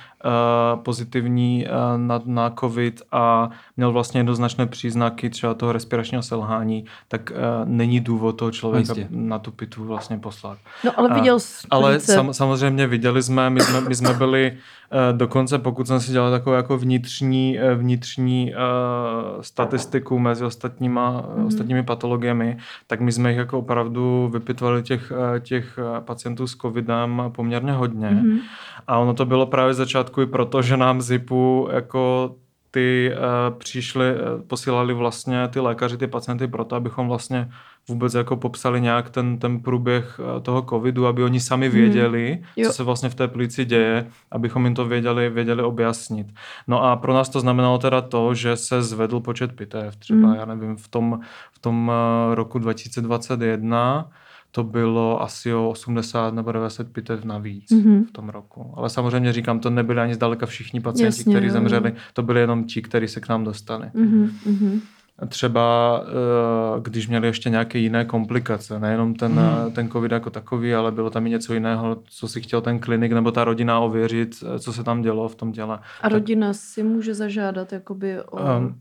[0.84, 7.32] pozitivní uh, na, na COVID a měl vlastně jednoznačné příznaky třeba toho respiračního selhání, tak
[7.32, 7.38] uh,
[7.70, 9.08] není důvod toho člověka Jistě.
[9.10, 10.58] na tu pitvu vlastně poslat.
[10.86, 15.18] No ale viděl jsi Ale sam, samozřejmě viděli jsme, my jsme, my jsme byli uh,
[15.18, 21.46] dokonce, pokud jsem si dělal takovou jako vnitřní, uh, vnitřní uh, statistiku mezi ostatníma, mm.
[21.46, 22.58] ostatními patologiemi,
[22.88, 28.10] tak my jsme jich jako opravdu vypitvali těch, uh, těch pacientů s covidem poměrně hodně.
[28.10, 28.40] Mm.
[28.88, 32.36] A ono to bylo právě začátku i proto, že nám ZIPu jako
[32.72, 37.50] ty uh, přišli, uh, posílali vlastně ty lékaři, ty pacienty proto, abychom vlastně
[37.88, 41.76] vůbec jako popsali nějak ten, ten průběh uh, toho covidu, aby oni sami hmm.
[41.76, 42.66] věděli, hmm.
[42.66, 46.28] co se vlastně v té plici děje, abychom jim to věděli, věděli objasnit.
[46.68, 49.96] No a pro nás to znamenalo teda to, že se zvedl počet pitev.
[49.96, 50.36] Třeba, hmm.
[50.36, 51.20] já nevím, v tom,
[51.52, 51.92] v tom
[52.28, 54.10] uh, roku 2021
[54.52, 58.06] to bylo asi o 80 nebo 90 pitev navíc mm-hmm.
[58.06, 58.74] v tom roku.
[58.78, 62.82] Ale samozřejmě říkám, to nebyli ani zdaleka všichni pacienti, kteří zemřeli, to byli jenom ti,
[62.82, 63.88] kteří se k nám dostali.
[63.88, 64.80] Mm-hmm.
[65.28, 69.72] Třeba eh, když měli ještě nějaké jiné komplikace, nejenom ten, mm.
[69.72, 73.12] ten covid jako takový, ale bylo tam i něco jiného, co si chtěl ten klinik
[73.12, 75.80] nebo ta rodina ověřit, eh, co se tam dělo v tom těle.
[76.02, 78.58] A rodina tak, si může zažádat jakoby o...
[78.58, 78.76] Um,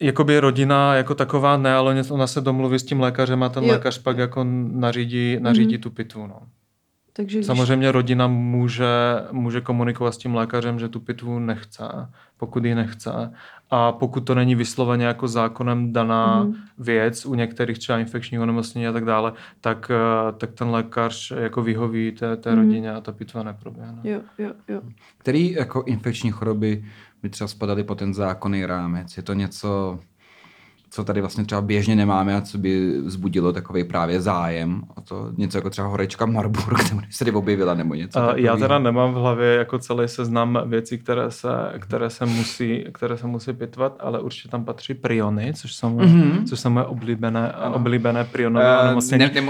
[0.00, 3.70] Jakoby rodina jako taková ne, ale ona se domluví s tím lékařem a ten jo.
[3.70, 5.82] lékař pak jako nařídí, nařídí mm-hmm.
[5.82, 6.26] tu pitvu.
[6.26, 6.40] No.
[7.16, 7.46] Takže když...
[7.46, 8.86] Samozřejmě rodina může,
[9.32, 11.84] může komunikovat s tím lékařem, že tu pitvu nechce,
[12.36, 13.32] pokud ji nechce.
[13.70, 16.54] A pokud to není vysloveně jako zákonem daná mm.
[16.78, 21.62] věc u některých třeba infekčních onemocnění a tak dále, tak, eh, tak ten lékař jako
[21.62, 22.58] vyhoví té, té mm.
[22.58, 24.00] rodině a ta pitva neproběhne.
[24.04, 24.80] Jo, jo, jo.
[25.18, 26.84] Který jako infekční choroby
[27.24, 29.16] by třeba spadaly po ten zákonný rámec?
[29.16, 29.98] Je to něco,
[30.94, 35.32] co tady vlastně třeba běžně nemáme a co by vzbudilo takový právě zájem o to,
[35.36, 39.12] něco jako třeba horečka Marburg, nebo se tady objevila nebo něco uh, Já teda nemám
[39.14, 43.96] v hlavě jako celý seznam věcí, které se, které se, musí, které se musí pitvat,
[44.00, 46.44] ale určitě tam patří priony, což jsou, mm-hmm.
[46.48, 49.24] což jsou moje oblíbené, oblíbené prionové uh, onemocnění.
[49.34, 49.40] Ne,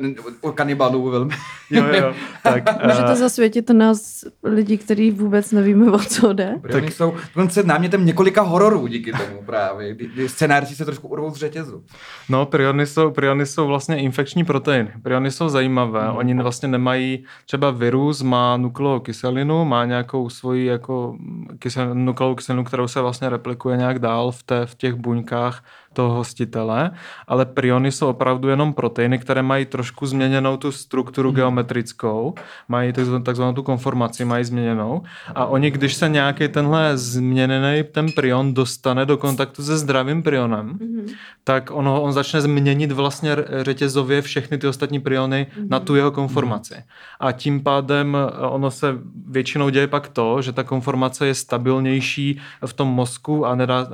[0.00, 1.34] ne, uh, kanibalů velmi.
[1.70, 6.54] jo, jo, tak, uh, Můžete zasvětit nás lidi, kteří vůbec nevíme, o co jde?
[6.62, 9.96] Priony tak, jsou dokonce námětem několika hororů díky tomu právě.
[10.26, 11.84] Scénáři se trošku urvou z řetězu.
[12.28, 14.92] No, priony jsou, priony jsou vlastně infekční proteiny.
[15.02, 16.10] Priony jsou zajímavé.
[16.10, 16.16] Mm.
[16.16, 21.16] Oni vlastně nemají, třeba virus má nukleovou kyselinu, má nějakou svoji jako
[21.58, 25.64] kysel, nukleovou kyselinu, kterou se vlastně replikuje nějak dál v, té, v těch buňkách
[25.94, 26.90] toho hostitele,
[27.28, 31.34] ale priony jsou opravdu jenom proteiny, které mají trošku změněnou tu strukturu mm.
[31.34, 32.34] geometrickou,
[32.68, 32.92] mají
[33.22, 35.02] takzvanou tu konformaci, mají změněnou
[35.34, 40.66] a oni, když se nějaký tenhle změněný ten prion dostane do kontaktu se zdravým prionem,
[40.66, 41.06] mm.
[41.44, 45.66] tak ono, on začne změnit vlastně řetězově všechny ty ostatní priony mm.
[45.70, 46.74] na tu jeho konformaci.
[47.20, 48.16] A tím pádem
[48.50, 53.54] ono se většinou děje pak to, že ta konformace je stabilnější v tom mozku a
[53.54, 53.88] nedá,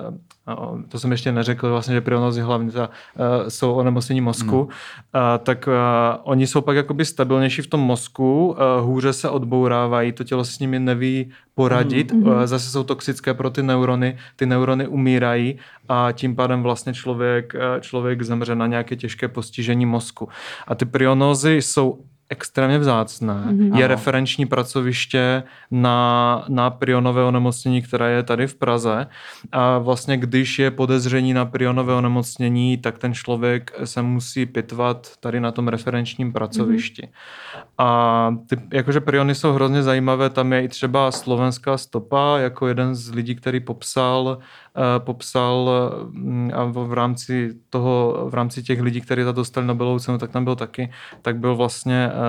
[0.89, 4.67] to jsem ještě neřekl, vlastně, že prionozy hlavně ta, uh, jsou onemocnění mozku, hmm.
[4.67, 5.75] uh, tak uh,
[6.23, 10.53] oni jsou pak jakoby stabilnější v tom mozku, uh, hůře se odbourávají, to tělo se
[10.53, 12.27] s nimi neví poradit, hmm.
[12.27, 17.55] uh, zase jsou toxické pro ty neurony, ty neurony umírají a tím pádem vlastně člověk,
[17.81, 20.29] člověk zemře na nějaké těžké postižení mozku.
[20.67, 21.99] A ty prionózy jsou
[22.31, 23.35] extrémně vzácné.
[23.35, 23.77] Mm-hmm.
[23.77, 29.07] Je referenční pracoviště na, na prionové onemocnění, které je tady v Praze.
[29.53, 35.41] A vlastně, když je podezření na prionové onemocnění, tak ten člověk se musí pitvat tady
[35.41, 37.03] na tom referenčním pracovišti.
[37.03, 37.65] Mm-hmm.
[37.79, 42.95] A ty, jakože priony jsou hrozně zajímavé, tam je i třeba slovenská stopa, jako jeden
[42.95, 44.39] z lidí, který popsal
[44.77, 45.71] Eh, popsal
[46.11, 50.31] mm, a v rámci toho, v rámci těch lidí, kteří za dostali Nobelovu cenu, tak
[50.31, 50.91] tam byl taky,
[51.23, 52.20] tak byl vlastně, eh,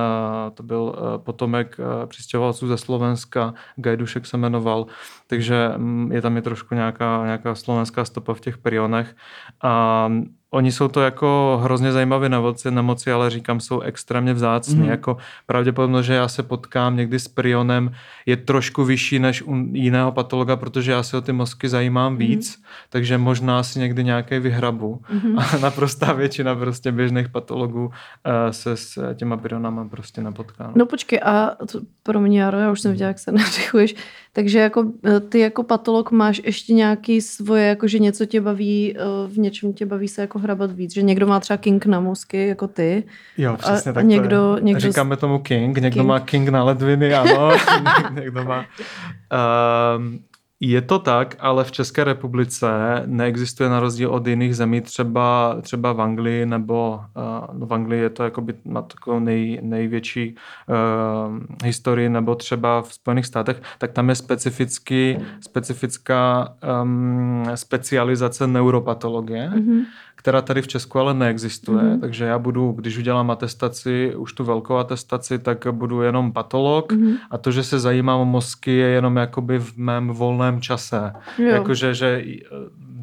[0.53, 4.85] to byl eh, potomek přistěhovalců ze Slovenska, Gajdušek se jmenoval,
[5.27, 9.15] takže mm, je tam je trošku nějaká, nějaká slovenská stopa v těch prionech.
[9.63, 10.09] A
[10.53, 14.83] Oni jsou to jako hrozně zajímavé nemoci, nemoci, ale říkám, jsou extrémně vzácné.
[14.83, 14.89] Mm.
[14.89, 17.91] Jako pravděpodobnost, že já se potkám někdy s prionem,
[18.25, 22.17] je trošku vyšší než u jiného patologa, protože já se o ty mozky zajímám mm.
[22.17, 25.01] víc, takže možná si někdy nějaké vyhrabu.
[25.23, 25.39] Mm.
[25.39, 27.91] A naprostá většina prostě běžných patologů uh,
[28.51, 30.71] se s těma prionama prostě nepotká.
[30.75, 33.95] No počkej, a to, pro mě, já už jsem viděla, jak se nadechuješ,
[34.34, 38.95] takže jako eh, ty jako patolog máš ještě nějaký svoje, jako že něco tě baví,
[38.97, 41.99] eh, v něčem tě baví se jako hrabat víc, že někdo má třeba king na
[41.99, 43.03] mozky, jako ty.
[43.38, 44.79] Jo, přesně a, tak někdo, někdo...
[44.79, 46.05] Říkáme tomu king, někdo king.
[46.05, 47.51] má king na ledviny, ano,
[48.13, 48.65] někdo má...
[49.97, 50.19] Um,
[50.64, 52.68] je to tak, ale v České republice
[53.05, 57.01] neexistuje na rozdíl od jiných zemí, třeba, třeba v Anglii, nebo
[57.59, 62.93] uh, v Anglii je to jakoby na takovou nej, největší uh, historii, nebo třeba v
[62.93, 66.53] Spojených státech, tak tam je specificky, specifická
[66.84, 69.51] um, specializace neuropatologie.
[69.55, 69.84] Mm-hmm
[70.22, 71.84] která tady v Česku ale neexistuje.
[71.84, 71.99] Mm-hmm.
[71.99, 77.18] Takže já budu, když udělám atestaci, už tu velkou atestaci, tak budu jenom patolog mm-hmm.
[77.32, 81.15] a to, že se zajímám o mozky, je jenom jakoby v mém volném čase.
[81.37, 82.09] Jakože, že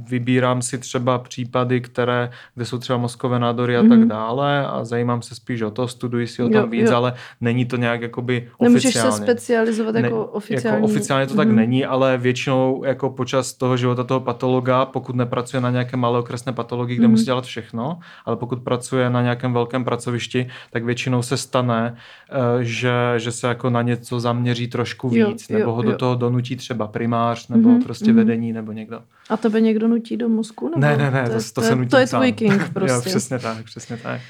[0.08, 3.88] vybírám si třeba případy, které, kde jsou třeba mozkové nádory a mm-hmm.
[3.88, 6.96] tak dále a zajímám se spíš o to, studuji si o tom jo, víc, jo.
[6.96, 8.68] ale není to nějak jakoby oficiálně.
[8.68, 10.76] Nemůžeš se specializovat jako ne, jako oficiálně.
[10.76, 11.36] Jako oficiálně to mm-hmm.
[11.36, 11.56] tak mhm.
[11.56, 16.52] není, ale většinou jako počas toho života toho patologa, pokud nepracuje na nějaké malé okresné
[16.52, 17.10] patologii, kde mm-hmm.
[17.10, 21.96] musí dělat všechno, ale pokud pracuje na nějakém velkém pracovišti, tak většinou se stane,
[22.30, 25.96] eh, že, že se jako na něco zaměří trošku víc, jo, nebo jo, ho do
[25.96, 27.82] toho donutí třeba primář, nebo mm-hmm.
[27.82, 28.14] prostě mm-hmm.
[28.14, 29.00] vedení, nebo někdo.
[29.30, 30.68] A tebe někdo nutí do mozku?
[30.68, 32.94] Nebo ne, ne, ne, to, to, to, se nutí To je tvůj king prostě.
[32.94, 34.20] jo, přesně tak, přesně tak.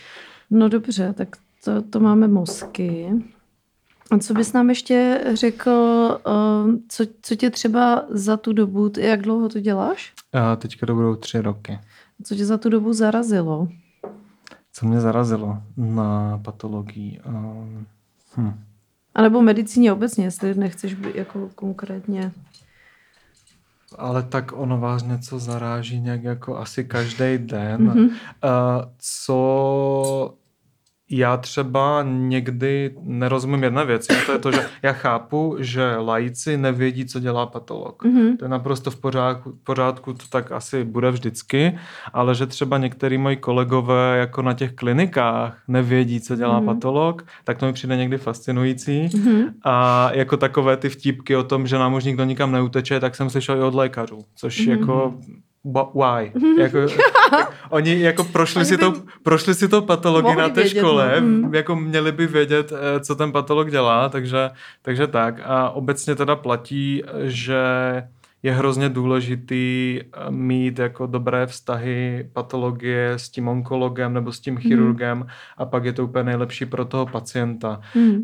[0.51, 3.11] No dobře, tak to, to máme mozky.
[4.11, 5.71] A co bys nám ještě řekl,
[6.27, 10.13] uh, co, co tě třeba za tu dobu, jak dlouho to děláš?
[10.35, 11.79] Uh, teďka to budou tři roky.
[12.25, 13.69] Co tě za tu dobu zarazilo?
[14.73, 17.21] Co mě zarazilo na patologii?
[17.27, 17.87] Um,
[18.37, 18.55] hm.
[19.15, 22.33] A nebo medicíně obecně, jestli nechceš být jako konkrétně
[23.97, 27.89] ale tak ono vás něco zaráží nějak jako asi každý den.
[27.89, 28.09] Mm-hmm.
[28.09, 30.35] Uh, co
[31.11, 36.57] já třeba někdy nerozumím jedné věci, a to je to, že já chápu, že lajci
[36.57, 38.05] nevědí, co dělá patolog.
[38.05, 38.37] Mm-hmm.
[38.37, 41.79] To je naprosto v pořádku, pořádku, to tak asi bude vždycky,
[42.13, 46.67] ale že třeba některý moji kolegové jako na těch klinikách nevědí, co dělá mm-hmm.
[46.67, 49.09] patolog, tak to mi přijde někdy fascinující.
[49.09, 49.53] Mm-hmm.
[49.65, 53.31] A jako takové ty vtípky o tom, že nám už nikdo nikam neuteče, tak jsem
[53.31, 54.71] slyšel i od lékařů, což mm-hmm.
[54.71, 55.15] jako
[55.95, 56.33] why?
[56.59, 56.79] jako,
[57.71, 61.51] oni jako prošli, si to, prošli si to patologii na té vědět, škole, no.
[61.53, 64.51] jako měli by vědět, eh, co ten patolog dělá, takže,
[64.83, 65.41] takže tak.
[65.45, 67.63] A obecně teda platí, že
[68.43, 74.55] je hrozně důležitý eh, mít jako dobré vztahy patologie s tím onkologem nebo s tím
[74.55, 74.63] mhm.
[74.63, 75.27] chirurgem mm.
[75.57, 77.81] a pak je to úplně nejlepší pro toho pacienta.
[77.95, 78.11] Mm.
[78.11, 78.19] Uh,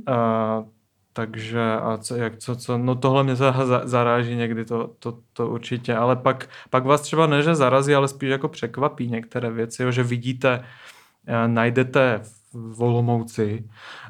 [1.17, 3.37] takže a co, jak, co, co, no tohle mě
[3.85, 8.09] zaráží někdy, to, to, to určitě, ale pak, pak vás třeba ne, že zarazí, ale
[8.09, 10.65] spíš jako překvapí některé věci, jo, že vidíte,
[11.27, 12.21] eh, najdete
[12.55, 13.65] v Olomouci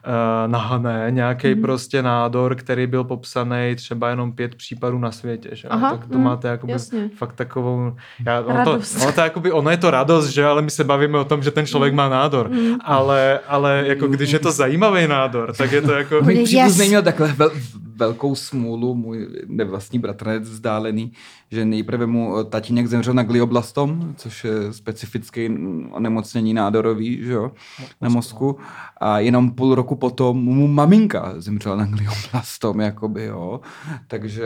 [0.06, 1.60] uh, na Hané nějaký mm.
[1.60, 5.50] prostě nádor, který byl popsaný třeba jenom pět případů na světě.
[5.52, 5.68] Že?
[5.68, 7.10] Aha, tak to mm, máte jakoby jasně.
[7.16, 7.96] fakt takovou...
[8.26, 8.70] Já, ono, to,
[9.02, 10.44] ono, to jakoby, ono je to radost, že?
[10.44, 11.96] ale my se bavíme o tom, že ten člověk mm.
[11.96, 12.50] má nádor.
[12.50, 12.74] Mm.
[12.84, 16.22] Ale, ale jako když je to zajímavý nádor, tak je to jako...
[16.22, 17.50] Můj příbuzný měl takhle vel,
[17.96, 21.12] velkou smůlu, můj nevlastní bratranec vzdálený,
[21.50, 25.50] že nejprve mu tatínek zemřel na glioblastom, což je specifický
[25.90, 27.52] onemocnění nádorový, že jo,
[28.00, 28.58] na mozku.
[28.96, 33.60] A jenom půl roku potom mu maminka zemřela na glioblastom, jakoby, jo.
[34.08, 34.40] Takže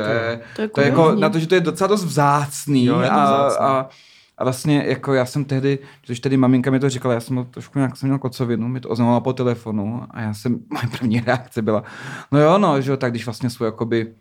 [0.56, 2.84] to, je, to je jako na to, že to je docela dost vzácný.
[2.84, 3.88] Jo, a, a,
[4.38, 7.44] a vlastně jako já jsem tehdy, když tedy maminka mi to říkala, já jsem to
[7.44, 11.20] trošku nějak jsem měl kocovinu, mi to oznamovala po telefonu a já jsem, moje první
[11.20, 11.82] reakce byla,
[12.32, 14.12] no jo, no, že jo, tak když vlastně jsou jakoby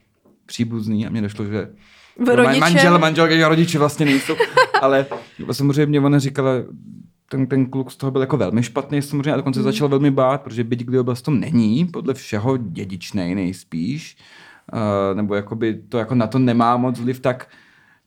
[0.45, 1.69] příbuzný a mě došlo, že
[2.25, 2.59] Rodiče.
[2.59, 4.35] manžel, manželka, rodiče vlastně nejsou,
[4.81, 5.05] ale
[5.51, 6.51] samozřejmě ona říkala,
[7.29, 9.63] ten, ten kluk z toho byl jako velmi špatný samozřejmě a dokonce mm.
[9.63, 14.17] začal velmi bát, protože byť glioblastom není podle všeho dědičný nejspíš,
[14.73, 17.47] uh, nebo jakoby to jako na to nemá moc vliv, tak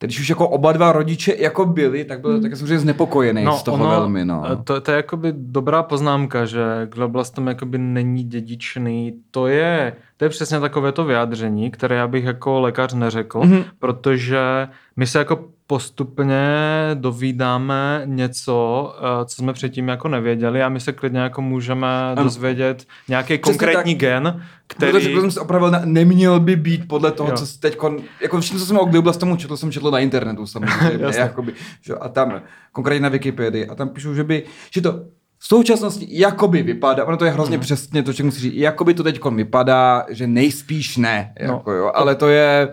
[0.07, 2.43] když už jako oba dva rodiče jako byli, tak byl hmm.
[2.43, 4.25] tak samozřejmě znepokojený no, z toho ono, velmi.
[4.25, 4.43] No.
[4.65, 9.15] To, to je jakoby dobrá poznámka, že glioblastom jakoby není dědičný.
[9.31, 13.65] To je, to je přesně takové to vyjádření, které já bych jako lékař neřekl, mm-hmm.
[13.79, 16.41] protože My se jako postupně
[16.95, 22.25] dovídáme něco, eh, co jsme předtím jako nevěděli a my se klidně jako můžeme ano.
[22.25, 24.01] dozvědět nějaký konkrétní tak.
[24.01, 24.93] gen, který...
[24.93, 27.37] Protože jsem se opravil, neměl by být podle toho, jo.
[27.37, 27.79] co teď,
[28.23, 32.09] jako všechno, co jsem o tomu četl, jsem četl na internetu samozřejmě, jakoby, že, a
[32.09, 32.43] tam,
[32.73, 34.93] konkrétně na Wikipedii, a tam píšu, že by, že to
[35.39, 37.63] v současnosti jakoby vypadá, ono to je hrozně hmm.
[37.63, 41.55] přesně to, co musí říct, jakoby to teď vypadá, že nejspíš ne, no.
[41.55, 42.69] jako jo, ale to je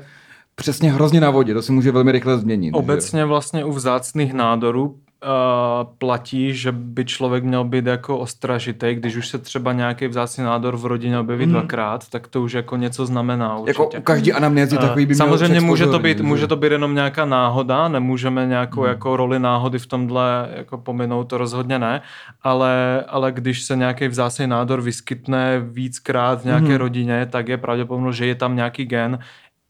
[0.62, 2.72] přesně hrozně na vodě, to se může velmi rychle změnit.
[2.72, 3.26] Obecně že?
[3.26, 9.28] vlastně u vzácných nádorů Uh, platí, že by člověk měl být jako ostražitý, když už
[9.28, 11.52] se třeba nějaký vzácný nádor v rodině objeví mm.
[11.52, 13.82] dvakrát, tak to už jako něco znamená určitě.
[13.82, 16.96] Jako u každý anamnézy takový by měl Samozřejmě může to, být, může to být jenom
[16.96, 18.88] nějaká náhoda, nemůžeme nějakou mm.
[18.88, 22.02] jako roli náhody v tomhle jako pominout, to rozhodně ne,
[22.44, 26.76] ale, ale když se nějaký vzácný nádor vyskytne víckrát v nějaké mm.
[26.76, 29.20] rodině, tak je pravděpodobnost, že je tam nějaký gen,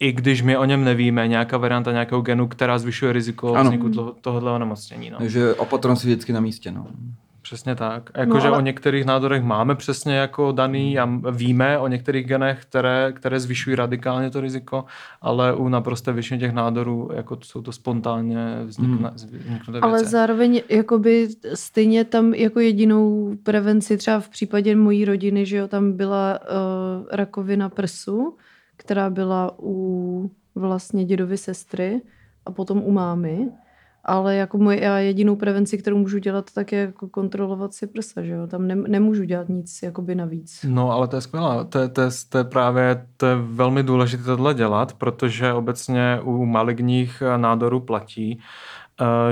[0.00, 3.64] i když my o něm nevíme, nějaká varianta nějakého genu, která zvyšuje riziko ano.
[3.64, 5.10] vzniku toho, tohohle onemocnění.
[5.10, 5.18] No.
[5.18, 6.72] Takže opatrnost je vždycky na místě.
[6.72, 6.86] No.
[7.42, 8.10] Přesně tak.
[8.16, 8.58] Jakože no, ale...
[8.58, 13.76] o některých nádorech máme přesně jako daný a víme o některých genech, které, které zvyšují
[13.76, 14.84] radikálně to riziko,
[15.22, 19.12] ale u naprosté většině těch nádorů jako jsou to spontánně vznikne,
[19.66, 19.82] hmm.
[19.82, 25.68] Ale zároveň jakoby stejně tam jako jedinou prevenci třeba v případě mojí rodiny, že jo,
[25.68, 28.36] tam byla uh, rakovina prsu,
[28.78, 32.02] která byla u vlastně dědovy sestry
[32.46, 33.48] a potom u mámy.
[34.04, 38.22] Ale jako moje já jedinou prevenci, kterou můžu dělat, tak je jako kontrolovat si prsa,
[38.22, 38.46] že jo?
[38.46, 40.64] Tam ne, nemůžu dělat nic jakoby navíc.
[40.68, 41.64] No, ale to je skvělé.
[41.64, 46.20] To, je, to, je, to je právě to je velmi důležité tohle dělat, protože obecně
[46.24, 48.40] u maligních nádorů platí,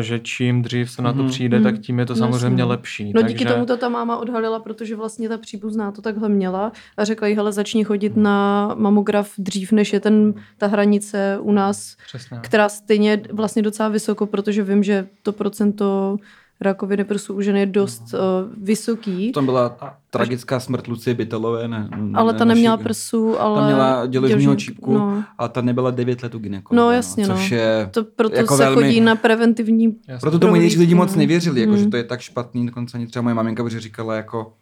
[0.00, 1.28] že čím dřív se na to mhm.
[1.30, 2.70] přijde, mm, tak tím je to samozřejmě jasný.
[2.70, 3.12] lepší.
[3.14, 3.34] No takže...
[3.34, 7.28] díky tomu to ta máma odhalila, protože vlastně ta příbuzná to takhle měla a řekla
[7.28, 12.38] jí, hele, začni chodit na mamograf dřív, než je ten, ta hranice u nás, Přesně.
[12.42, 16.16] která stejně vlastně docela vysoko, protože vím, že to procento
[16.60, 18.20] rakoviny prsu u žen je dost uh,
[18.62, 19.32] vysoký.
[19.32, 19.76] Tam byla
[20.10, 21.68] tragická smrt Lucie Bytelové.
[21.68, 23.60] Ne, ne, ale ta neměla prsu, ale...
[23.60, 25.24] Ta měla děložního čípku, no.
[25.38, 26.84] a ta nebyla 9 let u gynekologa.
[26.84, 27.34] No jasně, no.
[27.34, 28.82] Což je to proto jako se velmi...
[28.82, 29.96] chodí na preventivní...
[30.08, 30.20] Jasně.
[30.20, 31.78] Proto tomu někteří lidi moc nevěřili, jako, mm.
[31.78, 34.52] že to je tak špatný, dokonce ani třeba moje maminka by říkala jako,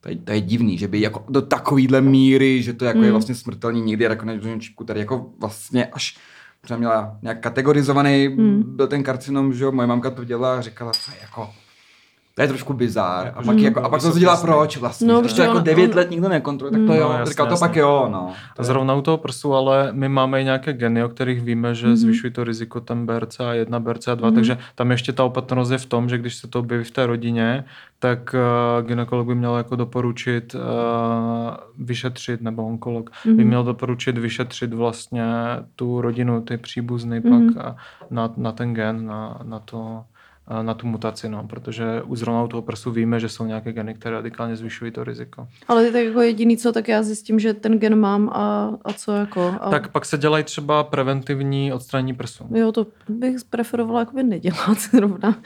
[0.00, 3.04] to je, to je divný, že by jako do takovýhle míry, že to jako mm.
[3.04, 6.16] je vlastně smrtelný někdy jako na čípku, tady jako vlastně až
[6.60, 8.62] třeba měla nějak kategorizovaný, hmm.
[8.76, 11.50] byl ten karcinom, že jo, moje mamka to dělala a říkala, je jako,
[12.34, 13.32] to je trošku bizár.
[13.36, 13.58] A pak, hmm.
[13.58, 15.08] jako, a pak to se dělá proč vlastně.
[15.08, 17.00] No, Když to jako devět let nikdo nekontroluje, tak to hmm.
[17.00, 17.08] jo.
[17.08, 17.68] No, jasný, říkal, to jasný.
[17.68, 18.08] pak jo.
[18.10, 18.32] No.
[18.58, 21.86] A zrovna u toho prsu, ale my máme i nějaké geny, o kterých víme, že
[21.86, 21.96] hmm.
[21.96, 24.34] zvyšují to riziko tam BRCA1, BRCA2, hmm.
[24.34, 27.06] takže tam ještě ta opatrnost je v tom, že když se to objeví v té
[27.06, 27.64] rodině,
[28.00, 30.60] tak uh, gynekolog by měl jako doporučit uh,
[31.78, 33.36] vyšetřit, nebo onkolog mm-hmm.
[33.36, 35.24] by měl doporučit vyšetřit vlastně
[35.76, 37.54] tu rodinu, ty příbuzny mm-hmm.
[37.54, 37.78] pak uh,
[38.10, 40.04] na, na ten gen, na, na to
[40.62, 43.94] na tu mutaci, no, protože u zrovna u toho prsu víme, že jsou nějaké geny,
[43.94, 45.48] které radikálně zvyšují to riziko.
[45.68, 49.12] Ale tak jako jediný co, tak já zjistím, že ten gen mám a, a co
[49.12, 49.54] jako.
[49.60, 49.70] A...
[49.70, 52.46] Tak pak se dělají třeba preventivní odstranění prsu.
[52.54, 55.36] Jo, to bych preferovala jako by nedělat zrovna.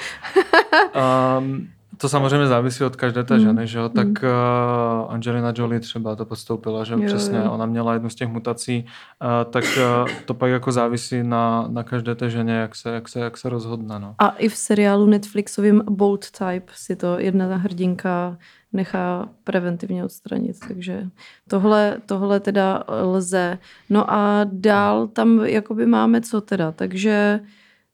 [1.38, 3.40] um, To samozřejmě závisí od každé té mm.
[3.40, 3.88] ženy, že jo?
[3.88, 4.28] Tak mm.
[4.28, 7.52] uh, Angelina Jolie třeba to podstoupila, že jo, přesně, jo.
[7.52, 11.82] ona měla jednu z těch mutací, uh, tak uh, to pak jako závisí na, na
[11.82, 14.14] každé té ženě, jak se, jak se, jak se rozhodne, no.
[14.18, 18.36] A i v seriálu Netflixovým Bold Type si to jedna hrdinka
[18.72, 21.06] nechá preventivně odstranit, takže
[21.48, 23.58] tohle, tohle teda lze.
[23.90, 27.40] No a dál tam jakoby máme co teda, takže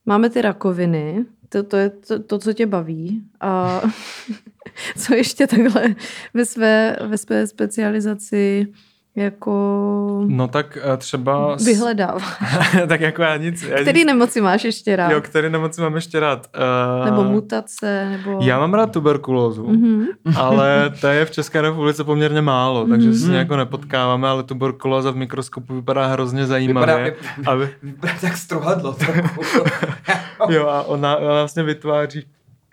[0.06, 3.22] máme ty rakoviny, to, to je to, to, co tě baví.
[3.40, 3.82] A
[4.96, 5.94] co ještě takhle
[6.34, 8.66] ve své, ve své specializaci
[9.16, 10.24] jako...
[10.26, 11.56] No tak eh, třeba...
[11.64, 12.26] Vyhledává.
[12.88, 13.62] tak jako já nic...
[13.62, 14.06] Já který nic...
[14.06, 15.10] nemoci máš ještě rád?
[15.10, 16.46] Jo, který nemoci mám ještě rád?
[17.00, 17.04] Uh...
[17.04, 18.38] Nebo mutace, nebo...
[18.42, 20.06] Já mám rád tuberkulózu, mm-hmm.
[20.36, 23.24] ale to je v České republice poměrně málo, takže mm-hmm.
[23.24, 26.96] si nějak nepotkáváme, ale tuberkulóza v mikroskopu vypadá hrozně zajímavě.
[26.96, 27.70] Vypadá, aby...
[27.82, 28.96] vypadá tak struhadlo
[30.48, 32.26] jo, a ona, ona vlastně vytváří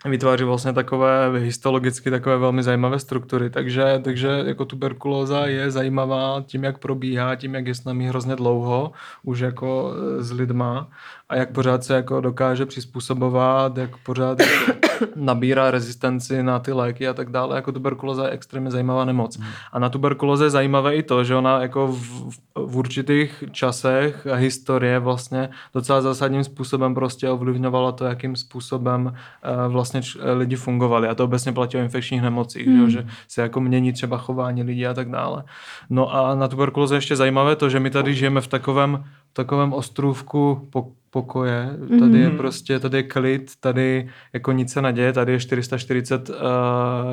[0.04, 6.64] vytváří vlastně takové histologicky takové velmi zajímavé struktury, takže, takže jako tuberkulóza je zajímavá tím,
[6.64, 8.92] jak probíhá, tím, jak je s námi hrozně dlouho,
[9.22, 10.88] už jako e, s lidma
[11.28, 14.72] a jak pořád se jako dokáže přizpuzovat, jak pořád jako
[15.16, 17.56] nabírá rezistenci na ty léky a tak dále.
[17.56, 19.38] Jako tuberkulóza je extrémně zajímavá nemoc.
[19.38, 19.48] Hmm.
[19.72, 24.98] A na tuberkulóze je zajímavé i to, že ona jako v, v určitých časech historie
[24.98, 31.08] vlastně docela zásadním způsobem prostě ovlivňovala to, jakým způsobem uh, vlastně č, lidi fungovali.
[31.08, 32.90] A to obecně platí o infekčních nemocích, hmm.
[32.90, 35.44] že, se jako mění třeba chování lidí a tak dále.
[35.90, 40.68] No a na tuberkulóze ještě zajímavé to, že my tady žijeme v takovém, takovém ostrůvku
[40.70, 41.70] po, pokoje,
[42.00, 46.36] tady je prostě, tady je klid, tady jako nic se neděje, tady je 440 uh,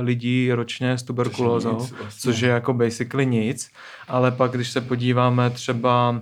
[0.02, 2.32] lidí ročně s tuberkulózou, což, vlastně.
[2.32, 3.70] což je jako basically nic,
[4.08, 6.22] ale pak když se podíváme třeba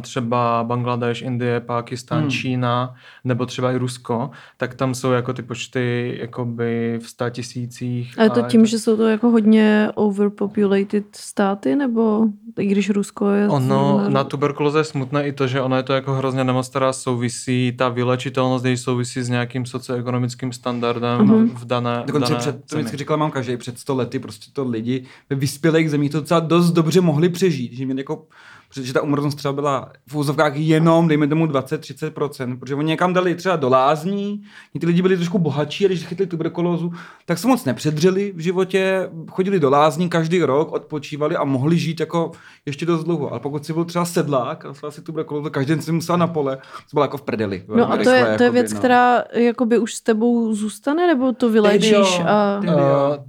[0.00, 2.30] třeba Bangladeš, Indie, Pakistan, hmm.
[2.30, 2.94] Čína,
[3.24, 8.18] nebo třeba i Rusko, tak tam jsou jako ty počty jakoby v sta tisících.
[8.18, 8.66] A je to tím, to...
[8.66, 12.26] že jsou to jako hodně overpopulated státy, nebo
[12.58, 13.48] i když Rusko je...
[13.48, 16.92] Ono, na tuberkulóze je smutné i to, že ono je to jako hrozně nemoc, která
[16.92, 21.54] souvisí, ta vylečitelnost její souvisí s nějakým socioekonomickým standardem uh-huh.
[21.54, 24.64] v dané Dokonce dané před, to vždycky říkala mamka, že před 100 lety prostě to
[24.64, 28.26] lidi ve vyspělých zemích to docela dost dobře mohli přežít, že měli jako
[28.74, 33.34] protože ta umrtnost třeba byla v úzovkách jenom, dejme tomu 20-30%, protože oni někam dali
[33.34, 34.42] třeba do lázní,
[34.80, 36.92] ty lidi byli trošku bohatší a když chytli tuberkulózu,
[37.26, 42.00] tak se moc nepředřeli v životě, chodili do lázní každý rok, odpočívali a mohli žít
[42.00, 42.32] jako
[42.66, 43.30] ještě dost dlouho.
[43.30, 46.56] Ale pokud si byl třeba sedlák a si tuberkulózu, každý den si musel na pole,
[46.56, 47.64] to bylo jako v prdeli.
[47.76, 48.78] No a to je, to je věc, no.
[48.78, 52.20] která jakoby už s tebou zůstane, nebo to vylečíš?
[52.26, 52.60] A...
[52.64, 52.74] Uh,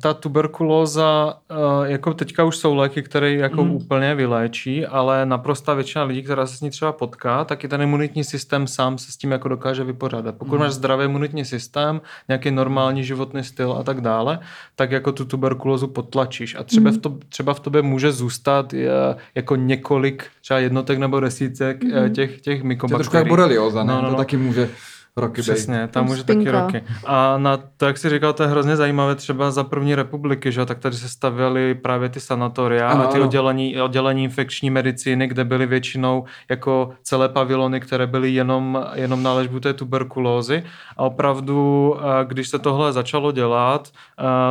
[0.01, 3.71] ta tuberkulóza, uh, jako teďka už jsou léky, které jako mm.
[3.71, 7.81] úplně vyléčí, ale naprostá většina lidí, která se s ní třeba potká, tak i ten
[7.81, 10.35] imunitní systém sám se s tím jako dokáže vypořádat.
[10.35, 10.61] Pokud mm.
[10.61, 14.39] máš zdravý imunitní systém, nějaký normální životní styl a tak dále,
[14.75, 16.55] tak jako tu tuberkulózu potlačíš.
[16.55, 16.97] A třeba, mm.
[16.97, 18.91] v, to, třeba v tobě může zůstat je,
[19.35, 22.13] jako několik, třeba jednotek nebo desítek mm.
[22.13, 22.89] těch, těch mykobakterií.
[22.89, 23.93] To je trošku jak borelioza, ne?
[23.93, 24.09] No, no, no.
[24.09, 24.69] To taky může
[25.17, 25.87] roky Přesně, bej.
[25.87, 26.83] tam může taky roky.
[27.05, 30.65] A na to, jak jsi říkal, to je hrozně zajímavé třeba za první republiky, že
[30.65, 35.43] tak tady se stavěly právě ty sanatoria ano, a ty oddělení, oddělení infekční medicíny, kde
[35.43, 40.63] byly většinou jako celé pavilony, které byly jenom, jenom na léčbu té tuberkulózy
[40.97, 43.89] a opravdu, když se tohle začalo dělat,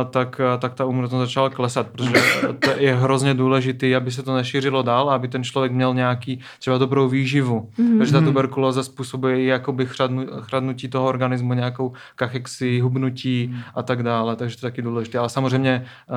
[0.09, 2.21] tak, tak ta úmrtnost začala klesat, protože
[2.59, 6.39] to je hrozně důležité, aby se to nešířilo dál a aby ten člověk měl nějaký
[6.59, 7.69] třeba dobrou výživu.
[7.79, 7.97] Mm-hmm.
[7.97, 13.61] Takže ta tuberkulóza způsobuje i jakoby chradnu, chradnutí toho organismu, nějakou kachexi, hubnutí hmm.
[13.75, 15.17] a tak dále, takže to je taky důležité.
[15.17, 16.15] Ale samozřejmě uh,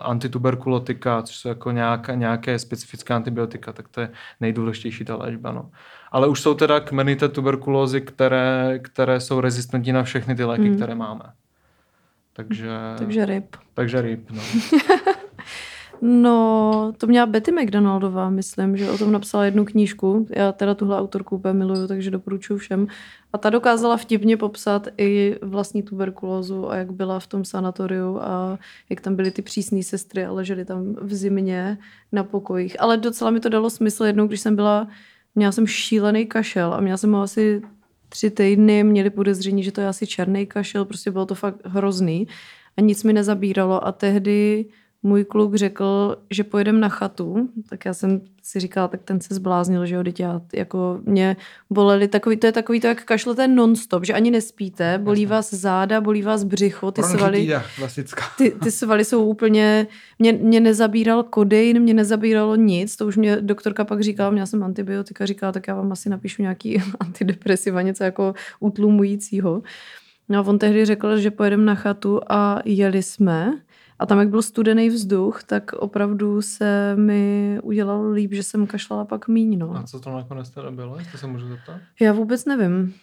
[0.00, 4.08] antituberkulotika, což jsou jako nějaké, nějaké specifické antibiotika, tak to je
[4.40, 5.52] nejdůležitější ta léčba.
[5.52, 5.70] No.
[6.12, 10.68] Ale už jsou teda kmeny té tuberkulózy, které, které jsou rezistentní na všechny ty léky,
[10.68, 10.76] hmm.
[10.76, 11.24] které máme.
[12.32, 13.56] Takže, takže ryb.
[13.74, 14.42] Takže ryb, no.
[16.00, 20.26] No, to měla Betty McDonaldová, myslím, že o tom napsala jednu knížku.
[20.30, 22.86] Já teda tuhle autorku úplně miluju, takže doporučuji všem.
[23.32, 28.58] A ta dokázala vtipně popsat i vlastní tuberkulózu a jak byla v tom sanatoriu a
[28.90, 31.78] jak tam byly ty přísné sestry a ležely tam v zimě
[32.12, 32.80] na pokojích.
[32.80, 34.88] Ale docela mi to dalo smysl jednou, když jsem byla,
[35.34, 37.62] měla jsem šílený kašel a měla jsem ho asi
[38.08, 42.28] tři týdny, měli podezření, že to je asi černý kašel, prostě bylo to fakt hrozný
[42.76, 44.64] a nic mi nezabíralo a tehdy
[45.02, 49.34] můj kluk řekl, že pojedem na chatu, tak já jsem si říkala, tak ten se
[49.34, 51.36] zbláznil, že jo, teď já, jako mě
[51.70, 56.00] boleli takový, to je takový to, jak kašlete non-stop, že ani nespíte, bolí vás záda,
[56.00, 57.44] bolí vás břicho, ty svaly,
[58.38, 59.86] ty, ty svaly jsou úplně,
[60.18, 64.62] mě, mě nezabíral kodein, mě nezabíralo nic, to už mě doktorka pak říkala, měla jsem
[64.62, 69.62] antibiotika, říkala, tak já vám asi napíšu nějaký antidepresiva, něco jako utlumujícího.
[70.28, 73.52] No a on tehdy řekl, že pojedeme na chatu a jeli jsme
[73.98, 79.04] a tam, jak byl studený vzduch, tak opravdu se mi udělalo líp, že jsem kašlala
[79.04, 79.58] pak míň.
[79.58, 79.76] No.
[79.76, 81.76] A co to nakonec teda bylo, jestli se můžu zeptat?
[82.00, 82.94] Já vůbec nevím.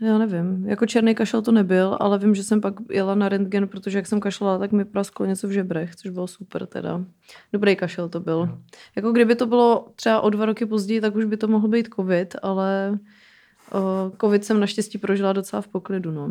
[0.00, 0.66] Já nevím.
[0.66, 4.06] Jako černý kašel to nebyl, ale vím, že jsem pak jela na rentgen, protože jak
[4.06, 7.04] jsem kašlala, tak mi prasklo něco v žebrech, což bylo super teda.
[7.52, 8.46] Dobrý kašel to byl.
[8.46, 8.58] No.
[8.96, 11.88] Jako kdyby to bylo třeba o dva roky později, tak už by to mohl být
[11.96, 12.98] covid, ale
[13.72, 16.10] o, covid jsem naštěstí prožila docela v poklidu.
[16.10, 16.28] No.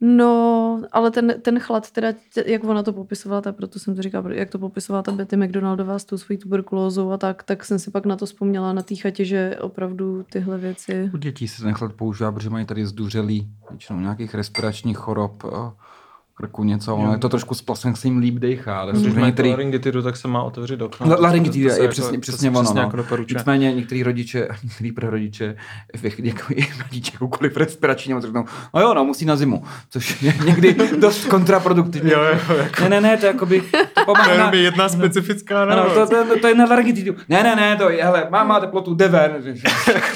[0.00, 2.08] No, ale ten, ten chlad, teda,
[2.46, 5.98] jak ona to popisovala, tak proto jsem to říkala, jak to popisovala ta Betty McDonaldová
[5.98, 8.94] s tou svojí tuberkulózou a tak, tak jsem si pak na to vzpomněla na té
[8.94, 11.10] chatě, že opravdu tyhle věci...
[11.14, 15.44] U dětí se ten chlad používá, protože mají tady zduřelý většinou nějakých respiračních chorob,
[16.40, 18.80] krku něco, ono je to trošku splasem, se jim líp dechá.
[18.80, 19.50] Ale Když má některý...
[19.50, 21.08] laryngitidu, tak se má otevřít okno.
[21.08, 22.74] La, laryngitidu je, je jako, přesně, přesně ono.
[22.74, 22.80] No.
[22.80, 25.56] Jako Nicméně některý rodiče, některý rodiče,
[26.18, 30.34] jako i rodiče jakoukoliv respirační nemoc řeknou, no jo, no, musí na zimu, což je
[30.44, 32.10] někdy dost kontraproduktivní.
[32.10, 32.82] jo, jo, jako.
[32.82, 33.60] Ne, ne, ne, to je jakoby,
[33.94, 34.50] to pomáhá.
[34.50, 37.14] To je jedna specifická no, to, to, to, to, je na laryngitidu.
[37.28, 39.56] Ne, ne, ne, to je, hele, má, má teplotu deven.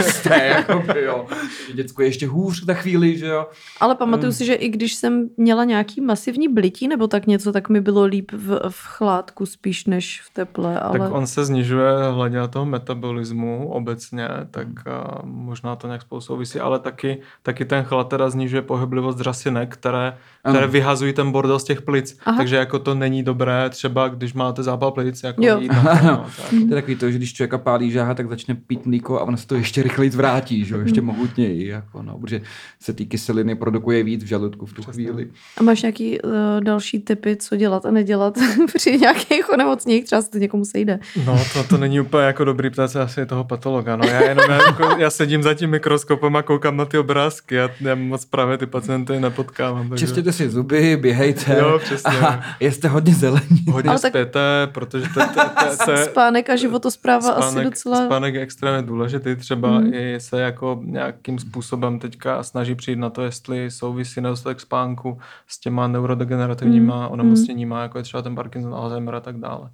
[0.00, 1.26] Jste, jakoby, jo.
[1.74, 3.46] Děcko je ještě hůř za chvíli, že jo.
[3.80, 4.32] Ale pamatuju hmm.
[4.32, 8.04] si, že i když jsem měla nějaký masivní blití nebo tak něco, tak mi bylo
[8.04, 10.80] líp v, v chládku spíš než v teple.
[10.80, 10.98] Ale...
[10.98, 16.60] Tak on se snižuje hladina toho metabolismu obecně, tak uh, možná to nějak spolu souvisí,
[16.60, 20.16] ale taky, taky ten chlad teda snižuje pohyblivost řasinek, které,
[20.50, 22.18] které vyhazují ten bordel z těch plic.
[22.24, 22.36] Aha.
[22.36, 25.58] Takže jako to není dobré, třeba, když máte zápal plic, jako Jo.
[25.60, 26.50] jít na to, no, tak.
[26.50, 29.36] To je takový to, že když člověka pálí žáha, tak začne pít mlíko a ono
[29.36, 30.80] se to ještě rychleji vrátí, že jo?
[30.80, 32.40] ještě mohutněji, jako no, protože
[32.80, 35.28] se ty kyseliny produkuje víc v žaludku v tu chvíli.
[35.56, 36.30] A máš nějaký uh,
[36.60, 38.38] další typy, co dělat a nedělat
[38.74, 40.04] při nějakých onemocněních?
[40.04, 40.98] Třeba se to někomu sejde.
[41.26, 43.96] No, to, to není úplně jako dobrý ptát se asi toho patologa.
[43.96, 47.54] No, já jenom jako, já sedím za tím mikroskopem a koukám na ty obrázky.
[47.54, 49.88] Já, já moc právě ty pacienty nepotkávám.
[49.88, 50.06] Takže...
[50.34, 52.18] si zuby, běhejte Jo, přesně.
[52.20, 53.64] a jeste hodně zelení.
[53.72, 54.40] Hodně Ale tak- spěte,
[54.72, 58.04] protože to, to, to, to, to Spánek a životospráva asi spánek, docela...
[58.06, 59.36] spánek je extrémně důležitý.
[59.36, 59.94] Třeba Mhm.
[59.94, 65.18] i se jako nějakým způsobem teďka snaží přijít na to, jestli souvisí nedostatek spánku
[65.48, 67.08] s těma neurodegenerativníma Mhm.
[67.12, 69.70] onemocněníma, jako je třeba ten Parkinson, Alzheimer a tak dále.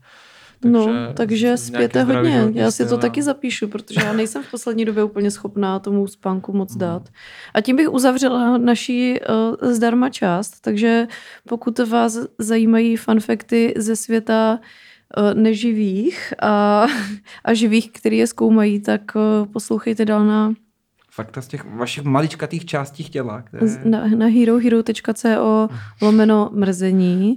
[0.64, 2.50] No, takže spěte hodně.
[2.54, 6.06] Já si to a- taky zapíšu, protože já nejsem v poslední době úplně schopná tomu
[6.06, 6.78] spánku moc Mhm.
[6.80, 7.08] dát.
[7.54, 9.20] A tím bych uzavřela naší
[9.62, 11.06] uh, zdarma část, takže
[11.48, 14.58] pokud vás zajímají fanfekty ze světa
[15.18, 16.86] uh, neživých a,
[17.44, 20.52] a živých, který je zkoumají, tak uh, poslouchejte dál na,
[21.12, 23.66] Fakta z těch vašich maličkatých částí těla, které...
[23.84, 25.68] na, na herohero.co
[26.02, 27.36] lomeno mrzení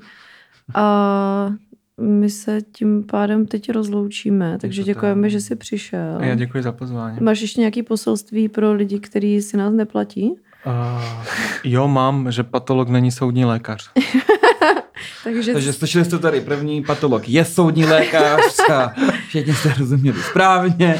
[0.75, 1.53] a
[2.01, 6.17] my se tím pádem teď rozloučíme, takže děkujeme, že jsi přišel.
[6.19, 7.17] A Já děkuji za pozvání.
[7.21, 10.31] Máš ještě nějaké poselství pro lidi, kteří si nás neplatí?
[10.65, 11.25] Uh,
[11.63, 13.91] jo, mám, že patolog není soudní lékař.
[15.23, 18.93] Takže, Takže slyšeli jste tady první patolog je soudní lékař a
[19.27, 20.99] všichni jste rozuměli správně.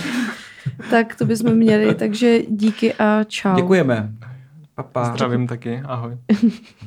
[0.89, 1.95] tak to bychom měli.
[1.95, 3.55] Takže díky a čau.
[3.55, 4.11] Děkujeme.
[4.75, 5.05] Papa.
[5.05, 6.17] Zdravím taky, ahoj.